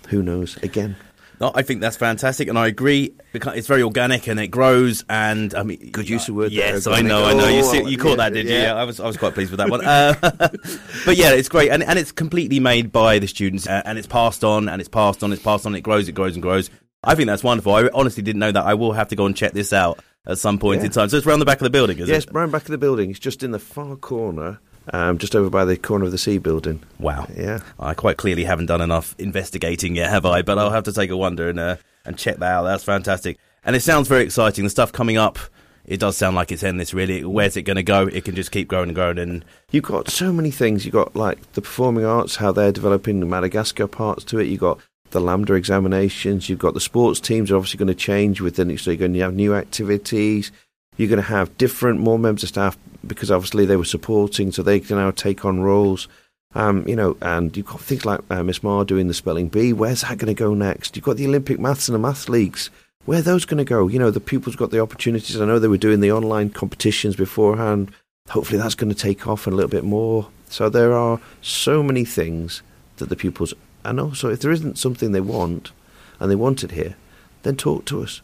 who 0.09 0.23
knows? 0.23 0.57
Again, 0.59 0.97
no, 1.43 1.51
I 1.57 1.62
think 1.62 1.81
that's 1.81 1.97
fantastic, 1.97 2.47
and 2.47 2.57
I 2.57 2.69
agree. 2.69 3.15
Because 3.33 3.57
it's 3.57 3.67
very 3.67 3.83
organic 3.83 4.29
and 4.29 4.39
it 4.39 4.47
grows. 4.47 5.05
And 5.09 5.53
I 5.57 5.65
mean, 5.65 5.91
good 5.91 6.09
use 6.09 6.29
of 6.29 6.37
word. 6.37 6.53
Yes, 6.53 6.87
I 6.87 7.03
know, 7.03 7.25
I 7.25 7.33
know. 7.33 7.49
You, 7.49 7.65
see, 7.65 7.83
you 7.83 7.99
caught 7.99 8.11
yeah, 8.11 8.17
that, 8.17 8.33
did 8.33 8.47
you? 8.47 8.55
Yeah. 8.55 8.75
I 8.75 8.85
was, 8.85 9.01
I 9.01 9.09
was 9.09 9.17
quite 9.17 9.35
pleased 9.35 9.51
with 9.51 9.59
that 9.59 9.69
one. 9.69 9.85
Uh, 9.85 10.15
but 11.05 11.17
yeah, 11.17 11.33
it's 11.33 11.49
great, 11.49 11.73
and 11.73 11.83
and 11.83 11.99
it's 11.99 12.12
completely 12.12 12.61
made 12.61 12.93
by 12.93 13.19
the 13.19 13.27
students, 13.27 13.67
uh, 13.67 13.83
and 13.85 13.99
it's 13.99 14.07
passed 14.07 14.45
on, 14.45 14.69
and 14.69 14.81
it's 14.81 14.89
passed 14.89 15.25
on, 15.25 15.33
it's 15.33 15.43
passed 15.43 15.67
on. 15.67 15.75
It 15.75 15.81
grows, 15.81 16.09
it 16.09 16.12
grows, 16.12 16.37
and 16.37 16.43
grows. 16.43 16.71
I 17.03 17.17
think 17.17 17.27
that's 17.27 17.43
wonderful. 17.43 17.75
I 17.75 17.89
honestly 17.93 18.23
didn't 18.23 18.39
know 18.39 18.53
that. 18.53 18.65
I 18.65 18.75
will 18.75 18.93
have 18.93 19.09
to 19.09 19.17
go 19.17 19.27
and 19.27 19.37
check 19.37 19.53
this 19.53 19.73
out 19.73 19.99
at 20.26 20.38
some 20.38 20.59
point 20.59 20.81
yeah. 20.81 20.87
in 20.87 20.93
time. 20.93 21.09
So 21.09 21.17
it's 21.17 21.26
around 21.26 21.41
the 21.41 21.45
back 21.45 21.59
of 21.59 21.64
the 21.64 21.71
building, 21.71 21.99
is 21.99 22.09
yes, 22.09 22.25
it? 22.25 22.26
Yes, 22.26 22.35
around 22.35 22.50
back 22.52 22.62
of 22.62 22.69
the 22.69 22.79
building. 22.79 23.11
It's 23.11 23.19
just 23.19 23.43
in 23.43 23.50
the 23.50 23.59
far 23.59 23.97
corner 23.97 24.61
um, 24.93 25.19
just 25.19 25.37
over 25.37 25.50
by 25.50 25.64
the 25.64 25.76
corner 25.76 26.05
of 26.05 26.11
the 26.11 26.19
C 26.19 26.38
building. 26.38 26.83
Wow. 26.99 27.26
Yeah. 27.37 27.61
I 27.79 27.95
quite 27.95 28.17
clearly 28.17 28.45
haven't 28.45 28.67
done 28.67 28.81
enough 28.81 29.14
investigating 29.19 29.97
yet, 29.97 30.11
have 30.11 30.26
I? 30.26 30.43
But 30.43 30.59
I'll 30.59 30.71
have 30.71 30.85
to 30.85 30.93
take 30.93 31.11
a 31.11 31.17
wander 31.17 31.49
and 31.49 31.61
uh, 31.61 31.76
and 32.05 32.19
check 32.19 32.38
that 32.38 32.52
out. 32.52 32.64
That's 32.64 32.85
fantastic. 32.85 33.38
And 33.64 33.76
it 33.76 33.81
sounds 33.81 34.09
very 34.09 34.25
exciting. 34.25 34.64
The 34.64 34.71
stuff 34.71 34.91
coming 34.91 35.17
up, 35.17 35.38
it 35.85 36.00
does 36.00 36.17
sound 36.17 36.35
like 36.35 36.50
it's 36.50 36.64
endless, 36.64 36.93
really. 36.93 37.25
Where's 37.25 37.57
it 37.57 37.62
going 37.62 37.76
to 37.76 37.85
go? 37.85 38.09
It 38.09 38.25
can 38.25 38.35
just 38.35 38.50
keep 38.50 38.67
growing 38.67 38.88
and 38.88 38.95
growing. 38.95 39.19
And 39.19 39.45
You've 39.71 39.85
got 39.85 40.11
so 40.11 40.33
many 40.33 40.50
things. 40.50 40.85
You've 40.85 40.95
got, 40.95 41.14
like, 41.14 41.52
the 41.52 41.62
performing 41.62 42.05
arts, 42.05 42.37
how 42.37 42.50
they're 42.50 42.73
developing 42.73 43.21
the 43.21 43.26
Madagascar 43.26 43.87
parts 43.87 44.25
to 44.25 44.41
it. 44.41 44.49
You've 44.49 44.59
got 44.59 44.81
the 45.12 45.21
LAMDA 45.21 45.57
examinations. 45.57 46.48
You've 46.48 46.59
got 46.59 46.75
the 46.75 46.81
sports 46.81 47.20
teams 47.20 47.51
are 47.51 47.57
obviously 47.57 47.79
going 47.79 47.88
to 47.88 47.94
change 47.94 48.40
with 48.40 48.57
the, 48.57 48.77
so 48.77 48.90
you're 48.90 48.98
going 48.98 49.14
to 49.14 49.20
have 49.20 49.35
new 49.35 49.55
activities. 49.55 50.51
You're 50.96 51.09
going 51.09 51.22
to 51.22 51.29
have 51.29 51.57
different, 51.57 52.01
more 52.01 52.18
members 52.18 52.42
of 52.42 52.51
staff 52.51 52.77
because 53.07 53.31
obviously 53.31 53.64
they 53.64 53.77
were 53.77 53.85
supporting, 53.85 54.53
so 54.53 54.62
they 54.62 54.81
can 54.81 54.96
now 54.96 55.11
take 55.11 55.44
on 55.44 55.61
roles. 55.61 56.09
Um, 56.55 56.87
you 56.87 56.96
know, 56.96 57.16
and 57.22 57.57
you've 57.57 57.66
got 57.66 57.81
things 57.81 58.05
like 58.05 58.20
uh, 58.31 58.42
Miss 58.42 58.62
Marr 58.62 58.85
doing 58.85 59.09
the 59.09 59.14
spelling 59.14 59.48
bee. 59.48 59.72
Where's 59.72 60.03
that 60.03 60.18
going 60.18 60.35
to 60.35 60.38
go 60.38 60.53
next? 60.53 60.94
You've 60.96 61.05
got 61.05 61.16
the 61.16 61.27
Olympic 61.27 61.59
maths 61.59 61.88
and 61.88 61.94
the 61.94 61.98
maths 61.98 62.29
leagues. 62.29 62.68
Where 63.05 63.20
are 63.20 63.22
those 63.22 63.44
going 63.44 63.59
to 63.59 63.64
go? 63.64 63.88
You 63.88 63.98
know, 63.98 64.11
the 64.11 64.20
pupils 64.20 64.55
got 64.55 64.70
the 64.70 64.81
opportunities. 64.81 65.40
I 65.40 65.46
know 65.46 65.59
they 65.59 65.66
were 65.66 65.79
doing 65.79 66.01
the 66.01 66.12
online 66.12 66.51
competitions 66.51 67.16
beforehand. 67.16 67.90
Hopefully, 68.29 68.59
that's 68.59 68.75
going 68.75 68.92
to 68.92 68.98
take 68.98 69.27
off 69.27 69.46
a 69.46 69.51
little 69.51 69.70
bit 69.70 69.85
more. 69.85 70.29
So 70.48 70.68
there 70.68 70.92
are 70.92 71.20
so 71.40 71.83
many 71.83 72.05
things 72.05 72.62
that 72.98 73.09
the 73.09 73.16
pupils, 73.16 73.55
and 73.85 74.01
also 74.01 74.31
if 74.31 74.40
there 74.40 74.53
isn't 74.53 74.79
something 74.79 75.12
they 75.12 75.21
want, 75.21 75.73
and 76.21 76.31
they 76.31 76.37
want 76.37 76.62
it 76.64 76.73
here, 76.73 76.97
then 77.42 77.57
talk 77.57 77.85
to 77.87 78.03
us. 78.03 78.21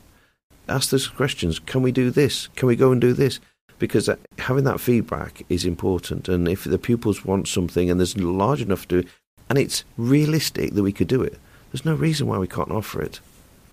Ask 0.68 0.90
those 0.90 1.09
questions. 1.09 1.59
Can 1.59 1.83
we 1.83 1.92
do 1.92 2.11
this? 2.11 2.49
Can 2.49 2.68
we 2.68 2.77
go 2.77 2.92
and 2.92 3.01
do 3.01 3.12
this? 3.12 3.40
because 3.79 4.09
uh, 4.09 4.16
having 4.38 4.64
that 4.64 4.81
feedback 4.81 5.44
is 5.49 5.64
important. 5.64 6.29
And 6.29 6.49
if 6.49 6.64
the 6.64 6.79
pupils 6.79 7.25
want 7.25 7.49
something 7.49 7.90
and 7.90 7.99
there's 7.99 8.16
large 8.16 8.62
enough 8.62 8.87
to, 8.88 9.05
and 9.49 9.59
it's 9.59 9.85
realistic 9.97 10.75
that 10.75 10.83
we 10.83 10.92
could 10.92 11.09
do 11.09 11.23
it, 11.23 11.38
there's 11.71 11.85
no 11.85 11.94
reason 11.94 12.27
why 12.27 12.38
we 12.38 12.49
can't 12.49 12.71
offer 12.71 13.03
it. 13.03 13.21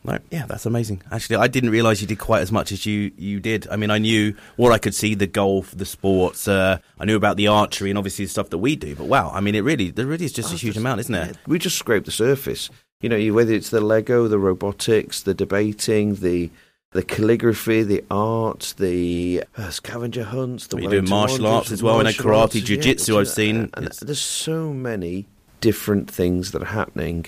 No, 0.06 0.20
yeah, 0.32 0.46
that's 0.46 0.66
amazing. 0.66 1.02
Actually, 1.12 1.38
I 1.38 1.48
didn't 1.48 1.70
realise 1.70 2.02
you 2.02 2.08
did 2.08 2.20
quite 2.20 2.42
as 2.42 2.52
much 2.52 2.72
as 2.72 2.86
you, 2.86 3.12
you 3.18 3.40
did. 3.40 3.68
I 3.70 3.76
mean, 3.76 3.92
I 3.92 3.98
knew 3.98 4.36
what 4.56 4.72
I 4.72 4.78
could 4.78 4.96
see 4.96 5.16
the 5.16 5.28
golf, 5.28 5.72
the 5.72 5.86
sports. 5.86 6.48
Uh, 6.48 6.78
I 7.00 7.06
knew 7.06 7.16
about 7.16 7.38
the 7.38 7.48
archery 7.48 7.90
and 7.90 7.98
obviously 7.98 8.26
the 8.26 8.32
stuff 8.32 8.50
that 8.50 8.60
we 8.60 8.76
do. 8.76 8.96
But 8.96 9.08
wow, 9.08 9.32
I 9.34 9.42
mean, 9.42 9.56
it 9.56 9.62
really, 9.62 9.92
there 9.92 10.06
really 10.06 10.26
is 10.26 10.34
just 10.34 10.52
oh, 10.52 10.56
a 10.56 10.58
huge 10.58 10.76
just, 10.76 10.82
amount, 10.82 11.00
isn't 11.02 11.16
it? 11.16 11.38
We 11.48 11.60
just 11.60 11.78
scraped 11.78 12.06
the 12.06 12.12
surface. 12.12 12.70
You 13.02 13.10
know, 13.10 13.34
whether 13.34 13.54
it's 13.54 13.70
the 13.70 13.82
Lego, 13.82 14.28
the 14.28 14.40
robotics, 14.40 15.22
the 15.22 15.34
debating, 15.34 16.16
the 16.16 16.50
the 16.92 17.04
calligraphy, 17.04 17.84
the 17.84 18.04
art, 18.10 18.74
the 18.78 19.44
uh, 19.58 19.70
scavenger 19.70 20.24
hunts, 20.24 20.68
the 20.68 20.82
you 20.82 20.90
doing 20.90 21.10
martial 21.10 21.46
arts 21.46 21.70
as 21.70 21.84
well, 21.84 22.00
in 22.00 22.08
a 22.08 22.12
karate, 22.12 22.64
jiu-jitsu 22.64 23.14
yeah, 23.14 23.20
I've 23.20 23.28
seen. 23.28 23.58
And, 23.58 23.72
and 23.76 23.88
there's 24.02 24.22
so 24.22 24.72
many 24.72 25.26
different 25.60 26.10
things 26.10 26.54
that 26.54 26.62
are 26.62 26.66
happening. 26.66 27.26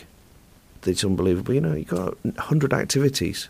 It's 0.86 1.04
unbelievable. 1.04 1.54
You 1.54 1.62
know, 1.62 1.74
you've 1.74 1.88
got 1.88 2.24
100 2.24 2.74
activities. 2.74 3.50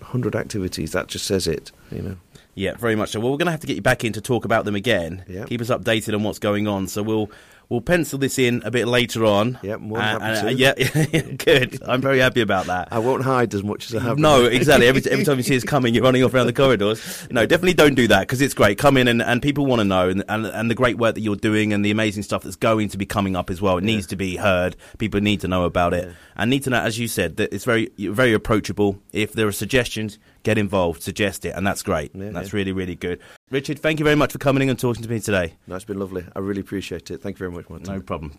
100 0.00 0.36
activities. 0.36 0.92
That 0.92 1.06
just 1.06 1.26
says 1.26 1.46
it, 1.46 1.72
you 1.90 2.02
know. 2.02 2.16
Yeah, 2.54 2.74
very 2.76 2.96
much 2.96 3.10
so. 3.10 3.20
Well, 3.20 3.30
we're 3.30 3.38
going 3.38 3.46
to 3.46 3.52
have 3.52 3.60
to 3.60 3.66
get 3.66 3.76
you 3.76 3.82
back 3.82 4.04
in 4.04 4.12
to 4.12 4.20
talk 4.20 4.44
about 4.44 4.66
them 4.66 4.74
again. 4.74 5.24
Yep. 5.26 5.48
Keep 5.48 5.60
us 5.62 5.70
updated 5.70 6.14
on 6.14 6.22
what's 6.22 6.38
going 6.38 6.68
on. 6.68 6.86
So 6.86 7.02
we'll 7.02 7.30
We'll 7.68 7.80
pencil 7.80 8.18
this 8.18 8.38
in 8.38 8.62
a 8.64 8.70
bit 8.70 8.86
later 8.86 9.24
on. 9.24 9.58
Yeah, 9.62 9.76
more 9.76 9.98
than 9.98 10.22
uh, 10.22 10.34
happy 10.34 10.66
uh, 10.66 10.74
to. 10.74 11.08
yeah, 11.12 11.20
good. 11.22 11.82
I'm 11.82 12.00
very 12.00 12.18
happy 12.18 12.40
about 12.40 12.66
that. 12.66 12.88
I 12.90 12.98
won't 12.98 13.24
hide 13.24 13.54
as 13.54 13.62
much 13.62 13.86
as 13.86 13.94
I 13.94 14.02
have. 14.02 14.18
No, 14.18 14.44
exactly. 14.44 14.86
Every, 14.86 15.02
every 15.10 15.24
time 15.24 15.38
you 15.38 15.42
see 15.42 15.56
us 15.56 15.64
coming, 15.64 15.94
you're 15.94 16.04
running 16.04 16.22
off 16.22 16.34
around 16.34 16.46
the 16.46 16.52
corridors. 16.52 17.28
No, 17.30 17.46
definitely 17.46 17.74
don't 17.74 17.94
do 17.94 18.08
that 18.08 18.20
because 18.20 18.40
it's 18.40 18.54
great. 18.54 18.78
Come 18.78 18.96
in 18.96 19.08
and, 19.08 19.22
and 19.22 19.40
people 19.40 19.66
want 19.66 19.80
to 19.80 19.84
know 19.84 20.08
and, 20.08 20.24
and, 20.28 20.46
and 20.46 20.70
the 20.70 20.74
great 20.74 20.98
work 20.98 21.14
that 21.14 21.20
you're 21.20 21.36
doing 21.36 21.72
and 21.72 21.84
the 21.84 21.90
amazing 21.90 22.22
stuff 22.22 22.42
that's 22.42 22.56
going 22.56 22.88
to 22.90 22.98
be 22.98 23.06
coming 23.06 23.36
up 23.36 23.50
as 23.50 23.62
well. 23.62 23.78
It 23.78 23.84
yeah. 23.84 23.94
needs 23.94 24.06
to 24.08 24.16
be 24.16 24.36
heard. 24.36 24.76
People 24.98 25.20
need 25.20 25.40
to 25.40 25.48
know 25.48 25.64
about 25.64 25.94
it 25.94 26.08
yeah. 26.08 26.14
and 26.36 26.50
need 26.50 26.64
to 26.64 26.70
know, 26.70 26.80
as 26.80 26.98
you 26.98 27.08
said, 27.08 27.36
that 27.36 27.52
it's 27.54 27.64
very 27.64 27.90
very 27.98 28.32
approachable. 28.32 29.00
If 29.12 29.32
there 29.32 29.46
are 29.46 29.52
suggestions, 29.52 30.18
get 30.42 30.58
involved, 30.58 31.02
suggest 31.02 31.44
it, 31.44 31.54
and 31.56 31.66
that's 31.66 31.82
great. 31.82 32.12
Yeah, 32.14 32.30
that's 32.30 32.52
really 32.52 32.72
really 32.72 32.96
good. 32.96 33.20
Richard, 33.52 33.80
thank 33.80 33.98
you 33.98 34.04
very 34.04 34.16
much 34.16 34.32
for 34.32 34.38
coming 34.38 34.62
in 34.62 34.70
and 34.70 34.78
talking 34.78 35.02
to 35.02 35.10
me 35.10 35.20
today. 35.20 35.52
No, 35.66 35.76
it's 35.76 35.84
been 35.84 35.98
lovely. 35.98 36.24
I 36.34 36.38
really 36.38 36.62
appreciate 36.62 37.10
it. 37.10 37.20
Thank 37.20 37.36
you 37.36 37.38
very 37.38 37.50
much, 37.50 37.68
Martin. 37.68 37.94
No 37.94 38.00
problem. 38.00 38.30